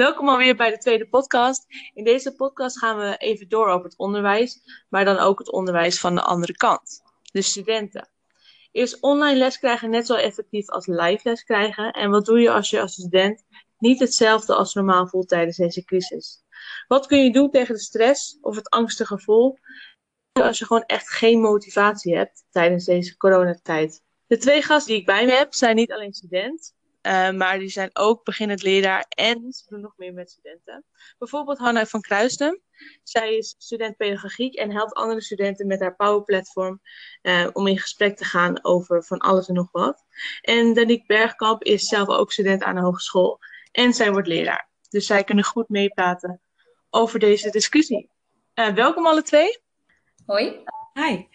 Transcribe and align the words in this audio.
Welkom 0.00 0.28
alweer 0.28 0.56
bij 0.56 0.70
de 0.70 0.78
tweede 0.78 1.08
podcast. 1.08 1.66
In 1.94 2.04
deze 2.04 2.34
podcast 2.34 2.78
gaan 2.78 2.98
we 2.98 3.16
even 3.16 3.48
door 3.48 3.68
over 3.68 3.84
het 3.84 3.98
onderwijs, 3.98 4.60
maar 4.88 5.04
dan 5.04 5.18
ook 5.18 5.38
het 5.38 5.52
onderwijs 5.52 6.00
van 6.00 6.14
de 6.14 6.22
andere 6.22 6.52
kant, 6.52 7.02
de 7.22 7.42
studenten. 7.42 8.08
Is 8.72 9.00
online 9.00 9.38
les 9.38 9.58
krijgen 9.58 9.90
net 9.90 10.06
zo 10.06 10.14
effectief 10.14 10.68
als 10.68 10.86
live 10.86 11.20
les 11.22 11.44
krijgen? 11.44 11.92
En 11.92 12.10
wat 12.10 12.24
doe 12.24 12.40
je 12.40 12.50
als 12.50 12.70
je 12.70 12.80
als 12.80 12.92
student 12.92 13.44
niet 13.78 14.00
hetzelfde 14.00 14.54
als 14.54 14.74
normaal 14.74 15.08
voelt 15.08 15.28
tijdens 15.28 15.56
deze 15.56 15.84
crisis? 15.84 16.42
Wat 16.88 17.06
kun 17.06 17.24
je 17.24 17.32
doen 17.32 17.50
tegen 17.50 17.74
de 17.74 17.80
stress 17.80 18.38
of 18.40 18.56
het 18.56 18.70
angstige 18.70 19.14
gevoel 19.14 19.58
als 20.32 20.58
je 20.58 20.66
gewoon 20.66 20.84
echt 20.86 21.10
geen 21.10 21.40
motivatie 21.40 22.16
hebt 22.16 22.44
tijdens 22.50 22.84
deze 22.84 23.16
coronatijd? 23.16 24.02
De 24.26 24.36
twee 24.36 24.62
gasten 24.62 24.92
die 24.92 25.00
ik 25.00 25.06
bij 25.06 25.26
me 25.26 25.32
heb 25.32 25.54
zijn 25.54 25.76
niet 25.76 25.92
alleen 25.92 26.12
student, 26.12 26.74
uh, 27.02 27.30
maar 27.30 27.58
die 27.58 27.68
zijn 27.68 27.90
ook 27.92 28.24
beginnend 28.24 28.62
leraar 28.62 29.06
en 29.08 29.52
ze 29.52 29.64
doen 29.68 29.80
nog 29.80 29.94
meer 29.96 30.12
met 30.12 30.30
studenten. 30.30 30.84
Bijvoorbeeld 31.18 31.58
Hanna 31.58 31.86
van 31.86 32.00
Kruisden. 32.00 32.60
Zij 33.02 33.36
is 33.36 33.54
student 33.58 33.96
pedagogiek 33.96 34.54
en 34.54 34.70
helpt 34.70 34.92
andere 34.92 35.22
studenten 35.22 35.66
met 35.66 35.80
haar 35.80 35.96
Power 35.96 36.24
Platform 36.24 36.80
uh, 37.22 37.48
om 37.52 37.66
in 37.66 37.78
gesprek 37.78 38.16
te 38.16 38.24
gaan 38.24 38.64
over 38.64 39.04
van 39.04 39.18
alles 39.18 39.48
en 39.48 39.54
nog 39.54 39.68
wat. 39.72 40.04
En 40.40 40.74
Danique 40.74 41.06
Bergkamp 41.06 41.62
is 41.62 41.88
zelf 41.88 42.08
ook 42.08 42.32
student 42.32 42.62
aan 42.62 42.74
de 42.74 42.80
hogeschool 42.80 43.38
en 43.72 43.92
zij 43.92 44.12
wordt 44.12 44.28
leraar. 44.28 44.68
Dus 44.88 45.06
zij 45.06 45.24
kunnen 45.24 45.44
goed 45.44 45.68
meepraten 45.68 46.40
over 46.90 47.18
deze 47.18 47.50
discussie. 47.50 48.10
Uh, 48.54 48.74
welkom 48.74 49.06
alle 49.06 49.22
twee. 49.22 49.58
Hoi. 50.26 50.64
Hi. 50.92 51.26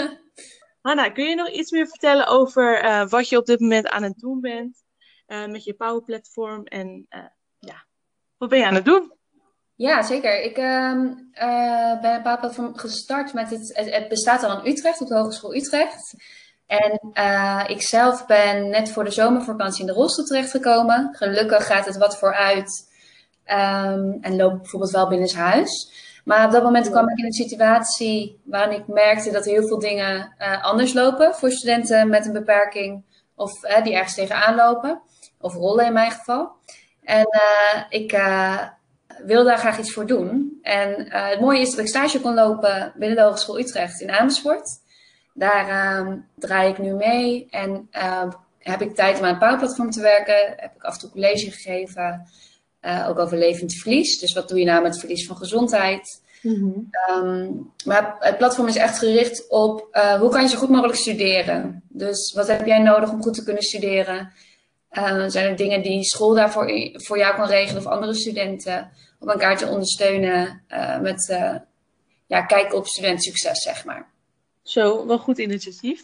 Hanna, 0.86 1.10
kun 1.10 1.28
je 1.28 1.34
nog 1.34 1.50
iets 1.50 1.70
meer 1.70 1.86
vertellen 1.86 2.26
over 2.26 2.84
uh, 2.84 3.08
wat 3.08 3.28
je 3.28 3.36
op 3.36 3.46
dit 3.46 3.60
moment 3.60 3.86
aan 3.86 4.02
het 4.02 4.18
doen 4.18 4.40
bent 4.40 4.84
uh, 5.26 5.46
met 5.46 5.64
je 5.64 5.74
Power 5.74 6.02
Platform 6.02 6.64
en 6.64 7.06
uh, 7.10 7.20
ja, 7.58 7.84
wat 8.36 8.48
ben 8.48 8.58
je 8.58 8.66
aan 8.66 8.74
het 8.74 8.84
doen? 8.84 9.12
Ja, 9.74 10.02
zeker. 10.02 10.42
Ik 10.42 10.56
ehm, 10.56 11.14
ben 12.00 12.14
een 12.14 12.22
Power 12.22 12.70
gestart 12.78 13.32
met 13.32 13.50
het, 13.50 13.72
het, 13.74 14.08
bestaat 14.08 14.42
al 14.42 14.58
in 14.58 14.72
Utrecht, 14.72 15.00
op 15.00 15.08
de 15.08 15.16
Hogeschool 15.16 15.54
Utrecht. 15.54 16.14
En 16.66 17.00
ik 17.66 17.82
zelf 17.82 18.26
ben 18.26 18.68
net 18.68 18.90
voor 18.90 19.04
de 19.04 19.10
zomervakantie 19.10 19.80
in 19.80 19.86
de 19.86 19.92
rolstoel 19.92 20.24
terechtgekomen. 20.24 21.08
Gelukkig 21.12 21.66
gaat 21.66 21.86
het 21.86 21.96
wat 21.96 22.18
vooruit 22.18 22.90
um, 23.46 24.18
en 24.20 24.36
loop 24.36 24.58
bijvoorbeeld 24.58 24.92
wel 24.92 25.08
binnen 25.08 25.34
huis. 25.34 25.90
Maar 26.24 26.46
op 26.46 26.52
dat 26.52 26.62
moment 26.62 26.90
kwam 26.90 27.08
ik 27.08 27.18
in 27.18 27.24
een 27.24 27.32
situatie 27.32 28.40
waarin 28.44 28.78
ik 28.78 28.86
merkte 28.86 29.30
dat 29.30 29.44
heel 29.44 29.66
veel 29.66 29.78
dingen 29.78 30.34
anders 30.62 30.92
lopen 30.92 31.34
voor 31.34 31.50
studenten 31.50 32.08
met 32.08 32.26
een 32.26 32.32
beperking 32.32 33.04
of 33.34 33.60
die 33.82 33.94
ergens 33.94 34.14
tegenaan 34.14 34.54
lopen, 34.54 35.02
of 35.40 35.54
rollen 35.54 35.86
in 35.86 35.92
mijn 35.92 36.10
geval. 36.10 36.52
En 37.02 37.26
uh, 37.30 37.82
ik 37.88 38.10
wil 39.24 39.44
daar 39.44 39.58
graag 39.58 39.78
iets 39.78 39.92
voor 39.92 40.06
doen. 40.06 40.58
En 40.62 41.06
het 41.08 41.40
mooie 41.40 41.60
is 41.60 41.70
dat 41.70 41.78
ik 41.78 41.88
stage 41.88 42.20
kon 42.20 42.34
lopen 42.34 42.92
binnen 42.96 43.16
de 43.16 43.22
Hogeschool 43.22 43.58
Utrecht 43.58 44.00
in 44.00 44.10
Amersfoort. 44.10 44.68
Daar 45.34 45.68
ehm, 45.68 46.16
draai 46.34 46.70
ik 46.70 46.78
nu 46.78 46.92
mee 46.92 47.46
en 47.50 47.88
heb 48.58 48.82
ik 48.82 48.94
tijd 48.94 49.18
om 49.18 49.24
aan 49.24 49.30
het 49.30 49.38
Powerplatform 49.38 49.90
te 49.90 50.00
werken. 50.00 50.54
Heb 50.56 50.74
ik 50.74 50.82
af 50.82 50.94
en 50.94 51.00
toe 51.00 51.10
college 51.10 51.50
gegeven. 51.50 52.26
Ook 53.06 53.18
over 53.18 53.38
levend 53.38 53.74
verlies. 53.74 54.18
Dus 54.18 54.32
wat 54.32 54.48
doe 54.48 54.58
je 54.58 54.64
nou 54.64 54.82
met 54.82 54.98
verlies 54.98 55.26
van 55.26 55.36
gezondheid? 55.36 56.24
Mm 56.42 56.90
um, 57.10 57.72
maar 57.84 58.16
het 58.18 58.38
platform 58.38 58.68
is 58.68 58.76
echt 58.76 58.98
gericht 58.98 59.48
op 59.48 59.88
hoe 60.18 60.30
kan 60.30 60.42
je 60.42 60.48
zo 60.48 60.58
goed 60.58 60.68
mogelijk 60.68 60.98
studeren. 60.98 61.82
Dus 61.88 62.32
wat 62.32 62.46
heb 62.46 62.66
jij 62.66 62.78
nodig 62.78 63.10
om 63.10 63.22
goed 63.22 63.34
te 63.34 63.44
kunnen 63.44 63.62
studeren? 63.62 64.32
Uh, 64.92 65.24
zijn 65.26 65.50
er 65.50 65.56
dingen 65.56 65.82
die 65.82 66.04
school 66.04 66.34
daarvoor 66.34 66.70
voor 66.92 67.18
jou 67.18 67.36
kan 67.36 67.48
regelen 67.48 67.82
of 67.82 67.92
andere 67.92 68.14
studenten? 68.14 68.90
Om 69.18 69.28
elkaar 69.30 69.56
te 69.56 69.66
ondersteunen 69.66 70.62
met 71.02 71.36
ja, 72.26 72.42
kijken 72.42 72.78
op 72.78 72.86
studentsucces, 72.86 73.62
zeg 73.62 73.84
maar. 73.84 74.10
Zo, 74.62 75.06
wel 75.06 75.18
goed 75.18 75.38
initiatief. 75.38 76.02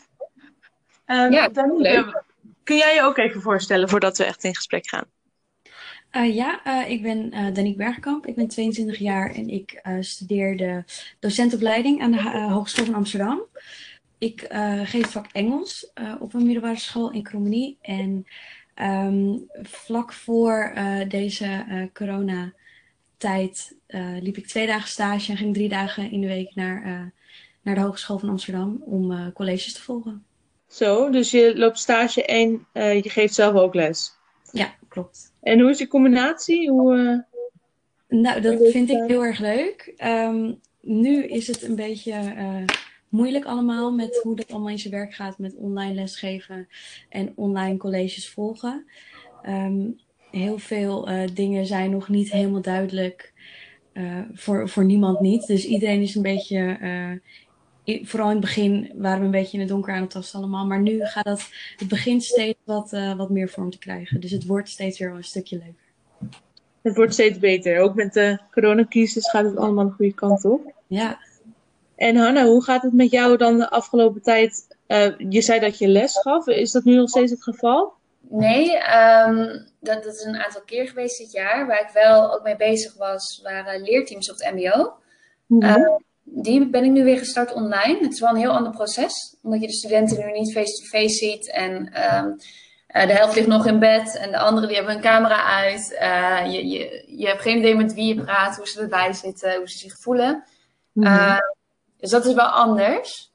Um, 1.06 1.32
ja, 1.32 1.48
dan, 1.48 1.80
leuk. 1.80 2.22
Kun 2.64 2.76
jij 2.76 2.94
je 2.94 3.02
ook 3.02 3.18
even 3.18 3.40
voorstellen 3.40 3.88
voordat 3.88 4.18
we 4.18 4.24
echt 4.24 4.44
in 4.44 4.54
gesprek 4.54 4.88
gaan? 4.88 5.04
Uh, 6.12 6.34
ja, 6.34 6.60
uh, 6.66 6.90
ik 6.90 7.02
ben 7.02 7.34
uh, 7.34 7.54
Danique 7.54 7.76
Bergkamp. 7.76 8.26
Ik 8.26 8.34
ben 8.34 8.48
22 8.48 8.98
jaar 8.98 9.34
en 9.34 9.48
ik 9.48 9.80
studeer 10.00 10.56
de 10.56 10.84
docentopleiding 11.20 12.02
aan 12.02 12.10
de 12.10 12.22
Hogeschool 12.30 12.84
van 12.84 12.94
Amsterdam. 12.94 13.46
Ik 14.18 14.46
geef 14.84 15.10
vak 15.10 15.26
Engels 15.32 15.90
op 16.20 16.34
een 16.34 16.44
middelbare 16.44 16.78
school 16.78 17.10
in 17.10 17.22
Krommenie. 17.22 17.78
En 17.80 18.26
um, 18.74 19.48
vlak 19.62 20.12
voor 20.12 20.72
deze 21.08 21.66
coronatijd 21.92 23.74
liep 24.20 24.36
ik 24.36 24.46
twee 24.46 24.66
dagen 24.66 24.88
stage 24.88 25.30
en 25.30 25.36
ging 25.36 25.54
drie 25.54 25.68
dagen 25.68 26.10
in 26.10 26.20
de 26.20 26.26
week 26.26 26.54
naar, 26.54 27.12
naar 27.62 27.74
de 27.74 27.80
Hogeschool 27.80 28.18
van 28.18 28.28
Amsterdam 28.28 28.82
om 28.84 29.32
colleges 29.32 29.72
te 29.72 29.82
volgen. 29.82 30.24
Zo, 30.68 31.10
dus 31.10 31.30
je 31.30 31.56
loopt 31.56 31.78
stage 31.78 32.24
en 32.24 32.66
je 32.72 33.10
geeft 33.10 33.34
zelf 33.34 33.54
ook 33.54 33.74
les? 33.74 34.12
Ja, 34.52 34.74
klopt. 34.88 35.32
En 35.42 35.60
hoe 35.60 35.70
is 35.70 35.78
die 35.78 35.88
combinatie? 35.88 36.70
Hoe, 36.70 37.24
nou, 38.08 38.40
dat 38.40 38.70
vind 38.70 38.90
ik 38.90 39.02
heel 39.06 39.24
erg 39.24 39.38
leuk. 39.38 39.94
Um, 40.04 40.60
nu 40.80 41.24
is 41.24 41.46
het 41.46 41.62
een 41.62 41.76
beetje 41.76 42.34
moeilijk 43.12 43.44
allemaal 43.44 43.92
met 43.92 44.20
hoe 44.22 44.36
dat 44.36 44.50
allemaal 44.50 44.70
in 44.70 44.78
zijn 44.78 44.94
werk 44.94 45.14
gaat 45.14 45.38
met 45.38 45.54
online 45.56 45.94
lesgeven 45.94 46.68
en 47.08 47.32
online 47.34 47.76
colleges 47.76 48.28
volgen. 48.28 48.86
Um, 49.48 50.00
heel 50.30 50.58
veel 50.58 51.10
uh, 51.10 51.22
dingen 51.34 51.66
zijn 51.66 51.90
nog 51.90 52.08
niet 52.08 52.30
helemaal 52.30 52.62
duidelijk 52.62 53.32
voor, 54.32 54.68
voor 54.68 54.84
niemand 54.84 55.20
niet. 55.20 55.46
Dus 55.46 55.66
iedereen 55.66 56.02
is 56.02 56.14
een 56.14 56.22
beetje 56.22 56.78
vooral 57.84 58.28
in 58.28 58.36
het 58.36 58.44
begin 58.44 58.92
waren 58.94 59.18
we 59.18 59.24
een 59.24 59.30
beetje 59.30 59.52
in 59.52 59.60
het 59.60 59.68
donker 59.68 59.94
aan 59.94 60.00
het 60.00 60.10
tasten 60.10 60.38
allemaal. 60.38 60.66
Maar 60.66 60.80
nu 60.80 61.04
gaat 61.04 61.24
dat, 61.24 61.48
het 61.76 61.88
begint 61.88 62.24
steeds 62.24 62.58
wat, 62.64 62.90
wat 63.16 63.30
meer 63.30 63.48
vorm 63.48 63.70
te 63.70 63.78
krijgen. 63.78 64.20
Dus 64.20 64.30
het 64.30 64.46
wordt 64.46 64.68
steeds 64.68 64.98
weer 64.98 65.10
een 65.10 65.24
stukje 65.24 65.56
leuker. 65.56 66.36
Het 66.82 66.96
wordt 66.96 67.12
steeds 67.12 67.38
beter. 67.38 67.80
Ook 67.80 67.94
met 67.94 68.12
de 68.12 68.38
coronacrisis 68.50 69.30
gaat 69.30 69.44
het 69.44 69.56
allemaal 69.56 69.84
de 69.84 69.90
goede 69.90 70.14
kant 70.14 70.44
op. 70.44 70.72
Ja. 70.86 71.18
En 72.02 72.16
Hanna, 72.16 72.44
hoe 72.44 72.64
gaat 72.64 72.82
het 72.82 72.92
met 72.92 73.10
jou 73.10 73.36
dan 73.36 73.58
de 73.58 73.70
afgelopen 73.70 74.22
tijd? 74.22 74.76
Uh, 74.88 75.18
je 75.28 75.42
zei 75.42 75.60
dat 75.60 75.78
je 75.78 75.88
les 75.88 76.18
gaf. 76.18 76.46
Is 76.46 76.72
dat 76.72 76.84
nu 76.84 76.94
nog 76.94 77.08
steeds 77.08 77.30
het 77.30 77.42
geval? 77.42 77.92
Nee, 78.20 78.70
um, 78.70 79.66
dat, 79.80 80.04
dat, 80.04 80.14
is 80.14 80.24
een 80.24 80.36
aantal 80.36 80.62
keer 80.66 80.88
geweest 80.88 81.18
dit 81.18 81.32
jaar. 81.32 81.66
Waar 81.66 81.80
ik 81.80 81.90
wel 81.92 82.34
ook 82.34 82.42
mee 82.42 82.56
bezig 82.56 82.94
was, 82.94 83.40
waren 83.42 83.82
leerteams 83.82 84.30
op 84.30 84.38
het 84.38 84.54
MBO. 84.54 84.92
Mm 85.46 85.62
-hmm. 85.62 85.80
uh, 85.80 85.96
die 86.24 86.70
ben 86.70 86.84
ik 86.84 86.90
nu 86.90 87.04
weer 87.04 87.18
gestart 87.18 87.52
online. 87.52 87.98
Het 88.00 88.12
is 88.12 88.20
wel 88.20 88.30
een 88.30 88.36
heel 88.36 88.56
ander 88.56 88.72
proces, 88.72 89.36
omdat 89.42 89.60
je 89.60 89.66
de 89.66 89.72
studenten 89.72 90.26
nu 90.26 90.32
niet 90.32 90.52
face-to-face 90.52 91.14
ziet. 91.14 91.50
En 91.50 91.72
um, 91.72 92.36
uh, 92.96 93.06
de 93.06 93.12
helft 93.12 93.34
ligt 93.34 93.46
nog 93.46 93.66
in 93.66 93.78
bed 93.78 94.16
en 94.16 94.30
de 94.30 94.38
anderen 94.38 94.68
die 94.68 94.76
hebben 94.76 94.94
een 94.94 95.02
camera 95.02 95.44
uit. 95.44 95.98
Uh, 96.02 96.52
je, 96.52 96.68
je, 96.68 97.04
je 97.06 97.26
hebt 97.26 97.42
geen 97.42 97.58
idee 97.58 97.76
met 97.76 97.94
wie 97.94 98.14
je 98.14 98.22
praat, 98.22 98.56
hoe 98.56 98.68
ze 98.68 98.80
erbij 98.80 99.12
zitten, 99.12 99.56
hoe 99.56 99.68
ze 99.68 99.78
zich 99.78 99.98
voelen. 99.98 100.44
Mm 100.92 101.04
-hmm. 101.04 101.38
Dus 102.02 102.10
dat 102.10 102.24
is 102.24 102.34
wel 102.34 102.46
anders. 102.46 103.32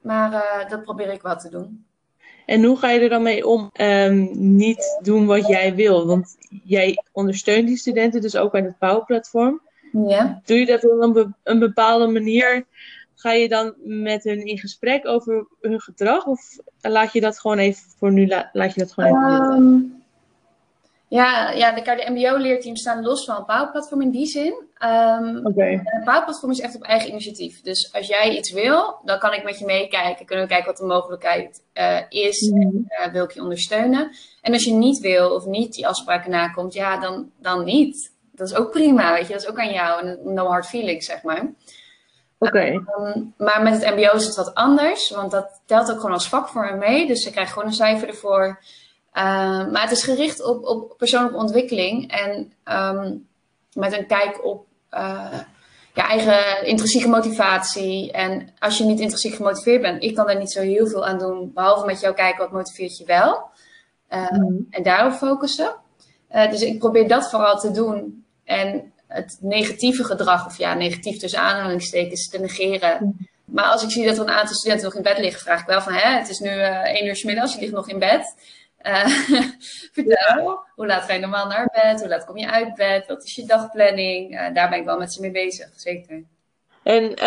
Maar 0.00 0.66
dat 0.68 0.82
probeer 0.82 1.12
ik 1.12 1.22
wel 1.22 1.36
te 1.36 1.48
doen. 1.48 1.84
En 2.46 2.64
hoe 2.64 2.76
ga 2.76 2.90
je 2.90 3.00
er 3.00 3.08
dan 3.08 3.22
mee 3.22 3.46
om? 3.46 3.70
Um, 3.80 4.28
niet 4.32 4.98
doen 5.02 5.26
wat 5.26 5.46
jij 5.46 5.74
wil. 5.74 6.06
Want 6.06 6.36
jij 6.64 7.02
ondersteunt 7.12 7.66
die 7.66 7.76
studenten 7.76 8.20
dus 8.20 8.36
ook 8.36 8.54
aan 8.54 8.64
het 8.64 8.78
bouwplatform. 8.78 9.60
Ja. 10.06 10.40
Doe 10.44 10.58
je 10.58 10.66
dat 10.66 10.84
op 10.84 11.32
een 11.42 11.58
bepaalde 11.58 12.06
manier? 12.06 12.66
Ga 13.14 13.32
je 13.32 13.48
dan 13.48 13.74
met 13.84 14.24
hun 14.24 14.46
in 14.46 14.58
gesprek 14.58 15.06
over 15.06 15.46
hun 15.60 15.80
gedrag? 15.80 16.26
Of 16.26 16.58
laat 16.80 17.12
je 17.12 17.20
dat 17.20 17.40
gewoon 17.40 17.58
even 17.58 17.82
voor 17.98 18.12
nu 18.12 18.26
laat 18.52 18.74
je 18.74 18.80
dat 18.80 18.92
gewoon 18.92 19.32
even 19.32 19.52
um, 19.52 20.01
ja, 21.14 21.50
ja, 21.50 21.72
de, 21.72 22.06
MBO-leerteams 22.10 22.80
staan 22.80 23.02
los 23.02 23.24
van 23.24 23.36
het 23.36 23.46
bouwplatform 23.46 24.02
in 24.02 24.10
die 24.10 24.26
zin. 24.26 24.52
Um, 24.84 25.46
okay. 25.46 25.80
Het 25.84 26.04
bouwplatform 26.04 26.50
is 26.50 26.60
echt 26.60 26.74
op 26.74 26.82
eigen 26.82 27.08
initiatief. 27.08 27.60
Dus 27.60 27.92
als 27.92 28.06
jij 28.06 28.36
iets 28.36 28.52
wil, 28.52 29.00
dan 29.04 29.18
kan 29.18 29.34
ik 29.34 29.44
met 29.44 29.58
je 29.58 29.64
meekijken. 29.64 30.26
Kunnen 30.26 30.44
we 30.44 30.50
kijken 30.50 30.70
wat 30.70 30.80
de 30.80 30.86
mogelijkheid 30.86 31.62
uh, 31.74 32.00
is. 32.08 32.50
Mm. 32.50 32.60
En 32.60 32.86
uh, 33.06 33.12
wil 33.12 33.24
ik 33.24 33.30
je 33.30 33.42
ondersteunen. 33.42 34.10
En 34.40 34.52
als 34.52 34.64
je 34.64 34.72
niet 34.72 34.98
wil 34.98 35.34
of 35.34 35.46
niet 35.46 35.74
die 35.74 35.86
afspraken 35.86 36.30
nakomt, 36.30 36.74
ja, 36.74 37.00
dan, 37.00 37.30
dan 37.40 37.64
niet 37.64 38.12
dat 38.32 38.48
is 38.50 38.54
ook 38.54 38.70
prima, 38.70 39.12
weet 39.12 39.26
je. 39.26 39.32
Dat 39.32 39.42
is 39.42 39.48
ook 39.48 39.58
aan 39.58 39.72
jou. 39.72 40.06
En 40.06 40.18
no 40.24 40.46
hard 40.46 40.66
feelings, 40.66 41.06
zeg 41.06 41.22
maar. 41.22 41.40
Oké. 42.38 42.56
Okay. 42.56 42.72
Um, 42.72 43.34
maar 43.36 43.62
met 43.62 43.84
het 43.84 43.94
mbo 43.94 44.16
is 44.16 44.24
het 44.24 44.36
wat 44.36 44.54
anders. 44.54 45.10
Want 45.10 45.30
dat 45.30 45.60
telt 45.66 45.90
ook 45.90 45.96
gewoon 45.96 46.12
als 46.12 46.28
vak 46.28 46.48
voor 46.48 46.64
me 46.64 46.76
mee. 46.76 47.06
Dus 47.06 47.22
ze 47.22 47.30
krijgen 47.30 47.52
gewoon 47.52 47.68
een 47.68 47.74
cijfer 47.74 48.08
ervoor. 48.08 48.58
Uh, 49.14 49.70
maar 49.70 49.82
het 49.82 49.90
is 49.90 50.02
gericht 50.02 50.44
op, 50.44 50.64
op 50.64 50.94
persoonlijke 50.98 51.38
ontwikkeling. 51.38 52.10
En 52.10 52.52
um, 52.64 53.28
met 53.72 53.98
een 53.98 54.06
kijk 54.06 54.44
op 54.44 54.66
uh, 54.90 55.38
ja, 55.94 56.08
eigen 56.08 56.66
intrinsieke 56.66 57.08
motivatie. 57.08 58.12
En 58.12 58.48
als 58.58 58.78
je 58.78 58.84
niet 58.84 59.00
intrinsiek 59.00 59.34
gemotiveerd 59.34 59.82
bent, 59.82 60.02
ik 60.02 60.14
kan 60.14 60.26
daar 60.26 60.38
niet 60.38 60.52
zo 60.52 60.60
heel 60.60 60.86
veel 60.86 61.06
aan 61.06 61.18
doen. 61.18 61.50
Behalve 61.54 61.86
met 61.86 62.00
jou 62.00 62.14
kijken 62.14 62.42
wat 62.42 62.52
motiveert 62.52 62.96
je 62.96 63.04
wel. 63.04 63.50
Uh, 64.10 64.30
mm. 64.30 64.66
En 64.70 64.82
daarop 64.82 65.12
focussen. 65.12 65.76
dus 66.28 66.62
ik 66.62 66.78
probeer 66.78 67.08
dat 67.08 67.30
vooral 67.30 67.58
te 67.58 67.70
doen. 67.70 68.24
En 68.44 68.92
het 69.12 69.38
negatieve 69.40 70.04
gedrag, 70.04 70.46
of 70.46 70.58
ja, 70.58 70.74
negatief 70.74 71.18
tussen 71.18 71.40
aanhalingstekens, 71.40 72.28
te 72.28 72.38
negeren. 72.38 73.28
Maar 73.44 73.64
als 73.64 73.82
ik 73.82 73.90
zie 73.90 74.06
dat 74.06 74.16
er 74.16 74.22
een 74.22 74.30
aantal 74.30 74.54
studenten 74.54 74.84
nog 74.84 74.94
in 74.94 75.02
bed 75.02 75.18
liggen, 75.18 75.40
vraag 75.40 75.60
ik 75.60 75.66
wel 75.66 75.80
van, 75.80 75.92
hè, 75.92 76.18
het 76.18 76.28
is 76.28 76.38
nu 76.38 76.50
uh, 76.50 76.84
één 76.84 77.06
uur 77.06 77.16
s 77.16 77.22
middags, 77.24 77.54
je 77.54 77.60
ligt 77.60 77.72
nog 77.72 77.88
in 77.88 77.98
bed. 77.98 78.34
Uh, 78.82 79.06
vertel, 79.92 80.64
hoe 80.74 80.86
laat 80.86 81.04
ga 81.04 81.12
je 81.12 81.20
normaal 81.20 81.46
naar 81.46 81.68
bed? 81.72 82.00
Hoe 82.00 82.08
laat 82.08 82.24
kom 82.24 82.36
je 82.36 82.50
uit 82.50 82.74
bed? 82.74 83.06
Wat 83.06 83.24
is 83.24 83.34
je 83.34 83.46
dagplanning? 83.46 84.32
Uh, 84.32 84.54
daar 84.54 84.68
ben 84.68 84.78
ik 84.78 84.84
wel 84.84 84.98
met 84.98 85.12
ze 85.12 85.20
mee 85.20 85.30
bezig, 85.30 85.68
zeker. 85.76 86.24
En 86.82 87.18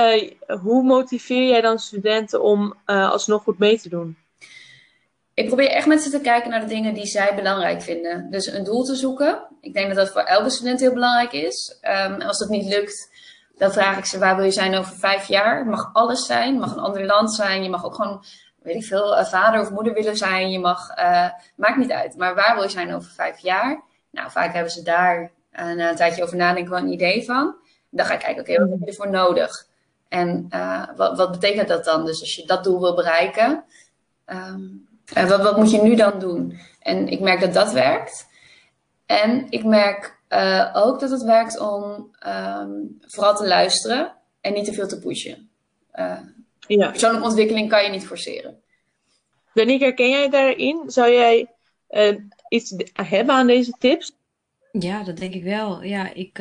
hoe 0.62 0.84
motiveer 0.84 1.50
jij 1.50 1.62
dan 1.62 1.80
studenten 1.80 2.42
om 2.44 2.78
alsnog 2.86 3.44
goed 3.44 3.60
mee 3.60 3.80
te 3.80 3.90
doen? 3.90 4.18
Ik 5.36 5.48
probeer 5.48 5.69
echt 5.69 5.88
met 5.88 6.02
ze 6.02 6.10
te 6.10 6.19
kijken 6.22 6.50
naar 6.50 6.60
de 6.60 6.66
dingen 6.66 6.94
die 6.94 7.06
zij 7.06 7.36
belangrijk 7.36 7.81
vinden. 7.81 8.28
Dus 8.30 8.48
een 8.48 8.63
doel 8.63 8.84
te 8.84 8.96
zoeken. 8.96 9.48
Ik 9.62 9.74
denk 9.74 9.88
dat 9.88 9.96
dat 9.96 10.10
voor 10.10 10.22
elke 10.22 10.50
student 10.50 10.80
heel 10.80 10.94
belangrijk 10.94 11.31
is. 11.31 11.80
Um, 12.07 12.22
als 12.22 12.38
dat 12.38 12.50
niet 12.50 12.66
lukt, 12.66 13.10
dan 13.57 13.72
vraag 13.72 13.98
ik 13.98 14.06
ze 14.06 14.19
waar 14.19 14.36
wil 14.36 14.46
je 14.46 14.52
zijn 14.52 14.75
over 14.75 14.96
vijf 14.96 15.28
jaar? 15.28 15.57
Het 15.57 15.68
mag 15.68 15.90
alles 15.94 16.25
zijn. 16.25 16.50
Het 16.52 16.60
mag 16.60 16.72
een 16.72 16.84
ander 16.84 17.06
land 17.06 17.34
zijn. 17.34 17.63
Je 17.63 17.69
mag 17.69 17.86
ook 17.86 17.96
gewoon, 17.96 18.24
weet 18.66 18.76
ik 18.76 18.84
veel, 18.84 19.18
uh, 19.18 19.26
vader 19.26 19.62
of 19.62 19.72
moeder 19.72 19.94
willen 19.94 20.18
zijn. 20.18 20.52
Je 20.52 20.60
mag, 20.60 20.98
uh, 20.98 21.30
maakt 21.56 21.78
niet 21.78 21.92
uit. 21.92 22.18
Maar 22.18 22.36
waar 22.36 22.54
wil 22.54 22.64
je 22.64 22.70
zijn 22.70 22.96
over 22.96 23.12
vijf 23.12 23.38
jaar? 23.38 23.82
Nou, 24.12 24.32
vaak 24.32 24.54
hebben 24.54 24.72
ze 24.72 24.84
daar 24.84 25.32
een 25.52 25.96
tijdje 25.96 26.24
over 26.24 26.38
nadenken 26.38 26.72
wel 26.72 26.82
een 26.82 26.92
idee 26.92 27.26
van. 27.26 27.56
Dan 27.90 28.06
ga 28.06 28.14
ik 28.14 28.20
kijken, 28.20 28.42
oké, 28.42 28.60
wat 28.60 28.70
heb 28.70 28.80
je 28.80 28.86
ervoor 28.86 29.10
nodig? 29.10 29.68
En 30.08 30.48
wat, 30.96 31.18
wat, 31.18 31.32
betekent 31.32 31.68
dat 31.68 31.86
dan? 31.86 32.06
Dus 32.06 32.22
als 32.22 32.36
je 32.36 32.46
dat 32.46 32.64
doel 32.64 32.80
wil 32.80 32.96
bereiken, 32.96 33.64
um, 34.26 34.88
wat, 35.14 35.42
wat, 35.42 35.58
moet 35.58 35.72
je 35.72 35.82
nu 35.82 35.96
dan 35.96 36.20
doen? 36.20 36.60
En 36.80 37.08
ik 37.08 37.20
merk 37.20 37.40
dat 37.40 37.54
dat 37.54 37.72
werkt. 37.72 38.28
En 39.06 39.46
ik 39.50 39.64
merk 39.64 40.18
ook 40.74 41.00
dat 41.00 41.10
het 41.10 41.24
werkt 41.24 41.60
om 41.60 41.84
um, 42.28 42.98
vooral 43.02 43.36
te 43.36 43.48
luisteren 43.48 44.14
en 44.42 44.54
niet 44.54 44.66
te 44.66 44.74
veel 44.74 44.88
te 44.88 45.00
pushen. 45.00 45.50
Uh, 45.94 46.20
ja. 46.68 46.90
Persoonlijke 46.90 47.28
ontwikkeling 47.28 47.70
kan 47.70 47.84
je 47.84 47.90
niet 47.90 48.06
forceren. 48.06 48.62
Danique, 49.54 49.86
herken 49.86 50.10
jij 50.10 50.30
daarin? 50.30 50.84
Zou 50.88 51.12
jij 51.12 51.48
uh, 51.90 52.16
iets 52.50 52.76
hebben 52.94 53.36
aan 53.36 53.48
deze 53.48 53.74
tips? 53.80 54.12
Ja, 54.72 55.04
dat 55.04 55.18
denk 55.18 55.34
ik 55.34 55.44
wel. 55.44 55.84
Ja, 55.84 56.14
ik 56.14 56.40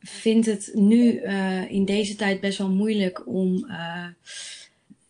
vind 0.00 0.46
het 0.46 0.70
nu 0.74 1.20
in 1.68 1.84
deze 1.84 2.16
tijd 2.16 2.40
best 2.40 2.58
wel 2.58 2.70
moeilijk 2.70 3.26
om 3.26 3.66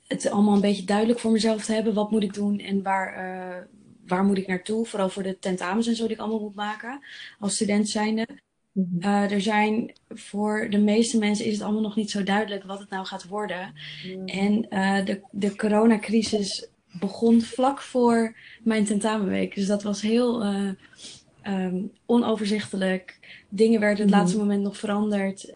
het 0.07 0.31
allemaal 0.31 0.55
een 0.55 0.61
beetje 0.61 0.85
duidelijk 0.85 1.19
voor 1.19 1.31
mezelf 1.31 1.65
te 1.65 1.73
hebben. 1.73 1.95
Wat 1.95 2.11
moet 2.11 2.23
ik 2.23 2.35
doen 2.35 2.59
en 2.59 2.83
waar, 2.83 3.69
waar 4.07 4.25
moet 4.25 4.39
ik 4.39 4.47
naartoe? 4.47 4.87
Vooral 4.87 5.09
voor 5.09 5.23
de 5.23 5.39
tentamens 5.39 5.87
en 5.87 5.97
zo 5.97 6.03
die 6.03 6.13
ik 6.13 6.21
allemaal 6.21 6.41
moet 6.41 6.55
maken 6.55 7.05
als 7.39 7.55
student 7.55 7.89
zijnde. 7.89 8.27
Mhm. 8.73 9.07
Uh, 9.07 9.33
er 9.33 9.41
zijn 9.41 9.93
voor 10.09 10.67
de 10.71 10.79
meeste 10.79 11.19
mensen 11.19 11.47
is 11.47 11.53
het 11.53 11.63
allemaal 11.63 11.83
nog 11.83 11.97
niet 11.97 12.11
zo 12.11 12.23
duidelijk 12.23 12.65
wat 12.65 12.79
het 12.79 12.91
nou 12.91 13.07
gaat 13.07 13.27
worden. 13.27 13.73
En 14.27 14.67
uh, 14.71 15.05
de, 15.05 15.21
de 15.31 15.57
coronacrisis 15.57 16.69
begon 16.93 17.41
vlak 17.41 17.81
voor 17.81 18.37
mijn 18.63 18.85
tentamenweek. 18.85 19.55
Dus 19.55 19.67
dat 19.67 19.83
was 19.83 20.01
heel 20.01 20.45
uh, 20.45 20.71
um, 21.47 21.93
onoverzichtelijk. 22.07 23.19
Dingen 23.49 23.81
werden 23.81 23.99
het 23.99 24.11
mhm. 24.11 24.19
laatste 24.19 24.39
moment 24.39 24.63
nog 24.63 24.77
veranderd. 24.77 25.55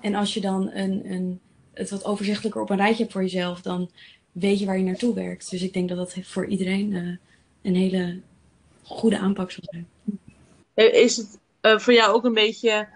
En 0.00 0.14
als 0.14 0.34
je 0.34 0.40
dan 0.40 0.70
een, 0.72 1.12
een, 1.12 1.40
het 1.74 1.90
wat 1.90 2.04
overzichtelijker 2.04 2.60
op 2.60 2.70
een 2.70 2.76
rijtje 2.76 3.02
hebt 3.02 3.12
voor 3.12 3.22
jezelf, 3.22 3.60
dan 3.60 3.90
weet 4.32 4.58
je 4.58 4.66
waar 4.66 4.78
je 4.78 4.84
naartoe 4.84 5.14
werkt. 5.14 5.50
Dus 5.50 5.62
ik 5.62 5.72
denk 5.72 5.88
dat 5.88 5.98
dat 5.98 6.16
voor 6.22 6.46
iedereen 6.46 7.18
een 7.62 7.76
hele 7.76 8.20
goede 8.82 9.18
aanpak 9.18 9.50
zal 9.50 9.64
zijn. 9.66 9.86
Is 10.74 11.16
het 11.16 11.38
uh, 11.64 11.78
voor 11.78 11.92
jou 11.92 12.14
ook 12.14 12.24
een 12.24 12.34
beetje 12.34 12.88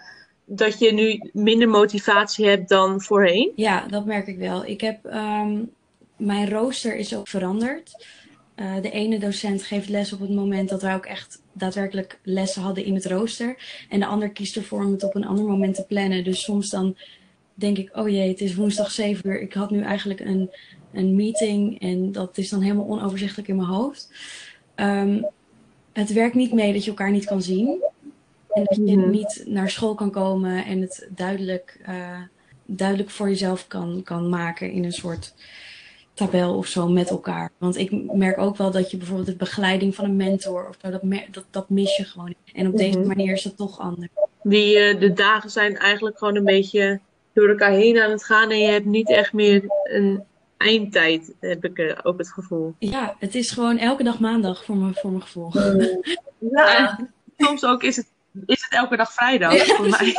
dat 0.44 0.78
je 0.78 0.92
nu 0.92 1.30
minder 1.32 1.68
motivatie 1.68 2.46
hebt 2.46 2.68
dan 2.68 3.00
voorheen? 3.00 3.52
Ja, 3.54 3.86
dat 3.88 4.04
merk 4.04 4.26
ik 4.26 4.38
wel. 4.38 4.64
Ik 4.64 4.80
heb, 4.80 5.04
um, 5.04 5.70
mijn 6.16 6.50
rooster 6.50 6.96
is 6.96 7.16
ook 7.16 7.28
veranderd. 7.28 8.06
Uh, 8.56 8.74
de 8.82 8.90
ene 8.90 9.18
docent 9.18 9.62
geeft 9.62 9.88
les 9.88 10.12
op 10.12 10.20
het 10.20 10.30
moment 10.30 10.68
dat 10.68 10.82
wij 10.82 10.94
ook 10.94 11.06
echt 11.06 11.42
daadwerkelijk 11.52 12.18
lessen 12.22 12.62
hadden 12.62 12.84
in 12.84 12.94
het 12.94 13.06
rooster. 13.06 13.56
En 13.88 14.00
de 14.00 14.06
ander 14.06 14.30
kiest 14.30 14.56
ervoor 14.56 14.84
om 14.84 14.92
het 14.92 15.04
op 15.04 15.14
een 15.14 15.26
ander 15.26 15.44
moment 15.44 15.74
te 15.74 15.84
plannen. 15.84 16.24
Dus 16.24 16.42
soms 16.42 16.70
dan 16.70 16.96
denk 17.54 17.78
ik, 17.78 17.96
oh 17.96 18.08
jee, 18.08 18.28
het 18.28 18.40
is 18.40 18.54
woensdag 18.54 18.90
7 18.90 19.30
uur. 19.30 19.40
Ik 19.40 19.52
had 19.52 19.70
nu 19.70 19.82
eigenlijk 19.82 20.20
een, 20.20 20.50
een 20.92 21.14
meeting 21.14 21.80
en 21.80 22.12
dat 22.12 22.38
is 22.38 22.48
dan 22.48 22.62
helemaal 22.62 22.88
onoverzichtelijk 22.88 23.48
in 23.48 23.56
mijn 23.56 23.68
hoofd. 23.68 24.12
Um, 24.76 25.26
het 25.92 26.12
werkt 26.12 26.34
niet 26.34 26.52
mee 26.52 26.72
dat 26.72 26.84
je 26.84 26.90
elkaar 26.90 27.10
niet 27.10 27.24
kan 27.24 27.42
zien. 27.42 27.82
En 28.58 28.64
dat 28.64 28.88
je 28.88 28.96
mhm. 28.96 29.10
niet 29.10 29.42
naar 29.46 29.70
school 29.70 29.94
kan 29.94 30.10
komen 30.10 30.64
en 30.64 30.80
het 30.80 31.08
duidelijk, 31.10 31.80
uh, 31.88 32.20
duidelijk 32.64 33.10
voor 33.10 33.28
jezelf 33.28 33.66
kan, 33.66 34.00
kan 34.04 34.28
maken 34.28 34.70
in 34.70 34.84
een 34.84 34.92
soort 34.92 35.34
tabel 36.14 36.56
of 36.56 36.66
zo 36.66 36.88
met 36.88 37.10
elkaar. 37.10 37.50
Want 37.58 37.76
ik 37.76 38.12
merk 38.12 38.38
ook 38.38 38.56
wel 38.56 38.70
dat 38.70 38.90
je 38.90 38.96
bijvoorbeeld 38.96 39.28
de 39.28 39.36
begeleiding 39.36 39.94
van 39.94 40.04
een 40.04 40.16
mentor 40.16 40.68
of 40.68 40.76
zo, 40.82 40.90
dat, 40.90 41.02
dat, 41.30 41.44
dat 41.50 41.68
mis 41.68 41.96
je 41.96 42.04
gewoon. 42.04 42.34
En 42.54 42.66
op 42.66 42.76
deze 42.76 42.98
mhm. 42.98 43.08
manier 43.08 43.32
is 43.32 43.44
het 43.44 43.56
toch 43.56 43.78
anders. 43.78 44.08
Die, 44.42 44.94
uh, 44.94 45.00
de 45.00 45.12
dagen 45.12 45.50
zijn 45.50 45.76
eigenlijk 45.76 46.18
gewoon 46.18 46.36
een 46.36 46.44
beetje 46.44 47.00
door 47.32 47.48
elkaar 47.48 47.72
heen 47.72 48.00
aan 48.00 48.10
het 48.10 48.24
gaan 48.24 48.50
en 48.50 48.58
je 48.58 48.68
hebt 48.68 48.84
niet 48.84 49.10
echt 49.10 49.32
meer 49.32 49.62
een 49.82 50.22
eindtijd, 50.56 51.34
heb 51.40 51.64
ik 51.64 51.78
uh, 51.78 51.98
ook 52.02 52.18
het 52.18 52.32
gevoel. 52.32 52.74
Ja, 52.78 53.16
het 53.18 53.34
is 53.34 53.50
gewoon 53.50 53.78
elke 53.78 54.02
dag 54.02 54.20
maandag 54.20 54.64
voor 54.64 54.76
mijn, 54.76 54.94
voor 54.94 55.10
mijn 55.10 55.22
gevoel. 55.22 55.52
ja, 56.56 57.08
soms 57.36 57.64
ook 57.64 57.82
is 57.82 57.96
het, 57.96 58.06
is 58.46 58.62
het 58.62 58.72
elke 58.72 58.96
dag 58.96 59.12
vrijdag 59.12 59.66
voor 59.66 59.88
mij. 59.88 60.14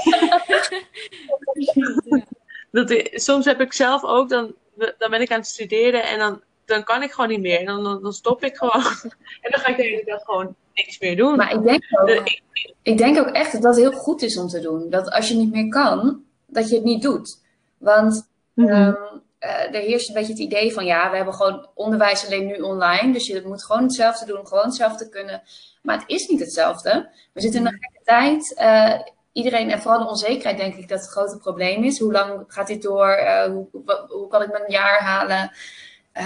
dat, 2.86 3.10
soms 3.12 3.46
heb 3.46 3.62
ik 3.62 3.74
zelf 3.74 4.04
ook, 4.04 4.30
dan, 4.30 4.54
dan 4.98 5.10
ben 5.10 5.22
ik 5.22 5.32
aan 5.32 5.40
het 5.40 5.48
studeren 5.48 6.04
en 6.04 6.20
dan, 6.20 6.42
dan 6.66 6.84
kan 6.84 7.04
ik 7.04 7.12
gewoon 7.12 7.30
niet 7.30 7.42
meer. 7.42 7.60
En 7.60 7.66
dan, 7.66 7.84
dan 7.84 8.14
stop 8.14 8.44
ik 8.44 8.56
gewoon. 8.56 8.84
en 9.42 9.52
dan 9.52 9.60
ga 9.60 9.68
ik 9.68 9.78
de 9.78 9.84
hele 9.84 10.06
dag 10.06 10.22
gewoon 10.24 10.56
niks 10.74 11.00
meer 11.00 11.16
doen. 11.16 11.36
Maar 11.36 11.54
ik 11.54 11.64
denk 11.64 11.84
ook, 12.02 12.10
ik, 12.10 12.42
ik 12.82 12.98
denk 12.98 13.18
ook 13.18 13.30
echt 13.30 13.52
dat 13.52 13.62
dat 13.62 13.76
heel 13.76 13.92
goed 13.92 14.22
is 14.22 14.38
om 14.38 14.48
te 14.48 14.60
doen. 14.60 14.90
Dat 14.90 15.12
als 15.12 15.28
je 15.28 15.36
niet 15.36 15.52
meer 15.52 15.70
kan, 15.70 16.24
dat 16.46 16.70
je 16.70 16.76
het 16.76 16.84
niet 16.84 17.02
doet. 17.02 17.42
Want 17.78 18.30
-hmm. 18.54 18.70
um, 18.70 18.98
uh, 19.40 19.76
er 19.76 19.82
heerst 19.82 20.08
een 20.08 20.14
beetje 20.14 20.32
het 20.32 20.42
idee 20.42 20.74
van 20.74 20.86
ja, 20.86 21.10
we 21.10 21.16
hebben 21.16 21.34
gewoon 21.34 21.68
onderwijs 21.74 22.26
alleen 22.26 22.46
nu 22.46 22.60
online. 22.60 23.14
Dus 23.14 23.28
je 23.28 23.42
moet 23.46 23.64
gewoon 23.64 23.84
hetzelfde 23.84 24.26
doen, 24.26 24.48
gewoon 24.48 24.66
hetzelfde 24.66 25.10
kunnen. 25.10 25.42
Maar 25.82 25.98
het 25.98 26.10
is 26.10 26.28
niet 26.28 26.40
hetzelfde. 26.40 27.10
We 27.34 27.42
zitten 27.42 27.60
in 27.60 27.66
een 27.66 27.80
gekke 27.80 28.02
tijd. 28.04 28.56
Uh, 28.60 29.00
iedereen, 29.32 29.72
en 29.72 29.82
vooral 29.82 30.00
de 30.00 30.10
onzekerheid, 30.10 30.58
denk 30.58 30.76
ik 30.76 30.88
dat 30.88 31.00
het 31.00 31.10
grote 31.10 31.38
probleem 31.38 31.84
is. 31.84 32.00
Hoe 32.00 32.12
lang 32.12 32.44
gaat 32.48 32.68
dit 32.68 32.82
door? 32.82 33.18
Uh, 33.20 33.44
hoe, 33.44 33.68
hoe, 34.08 34.28
kan 34.28 34.42
ik 34.42 34.52
mijn 34.52 34.72
jaar 34.72 35.00
halen? 35.00 35.52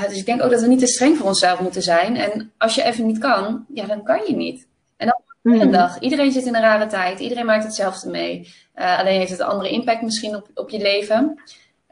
dus 0.08 0.18
ik 0.18 0.26
denk 0.26 0.44
ook 0.44 0.52
dat 0.52 0.62
we 0.62 0.68
niet 0.68 0.80
te 0.80 0.88
streng 0.88 1.18
voor 1.18 1.28
onszelf 1.28 1.60
moeten 1.60 1.82
zijn. 1.82 2.16
En 2.16 2.52
als 2.58 2.76
je 2.76 2.84
even 2.84 3.06
niet 3.06 3.18
kan, 3.18 3.66
ja, 3.74 3.86
dan 3.86 4.04
kan 4.04 4.26
je 4.28 4.36
niet. 4.36 4.68
En 4.98 5.08
dan 5.08 5.22
mm. 5.54 5.62
een 5.62 5.72
dag. 5.72 6.00
Iedereen 6.00 6.32
zit 6.32 6.46
in 6.46 6.56
een 6.56 6.62
rare 6.62 6.86
tijd. 6.86 7.20
Iedereen 7.20 7.46
maakt 7.46 7.64
hetzelfde 7.64 8.10
mee. 8.10 8.54
alleen 8.74 9.20
heeft 9.20 9.32
het 9.32 9.40
een 9.40 9.46
andere 9.46 9.70
impact 9.70 10.02
misschien 10.02 10.36
op, 10.36 10.48
op 10.54 10.70
je 10.70 10.80
leven. 10.80 11.40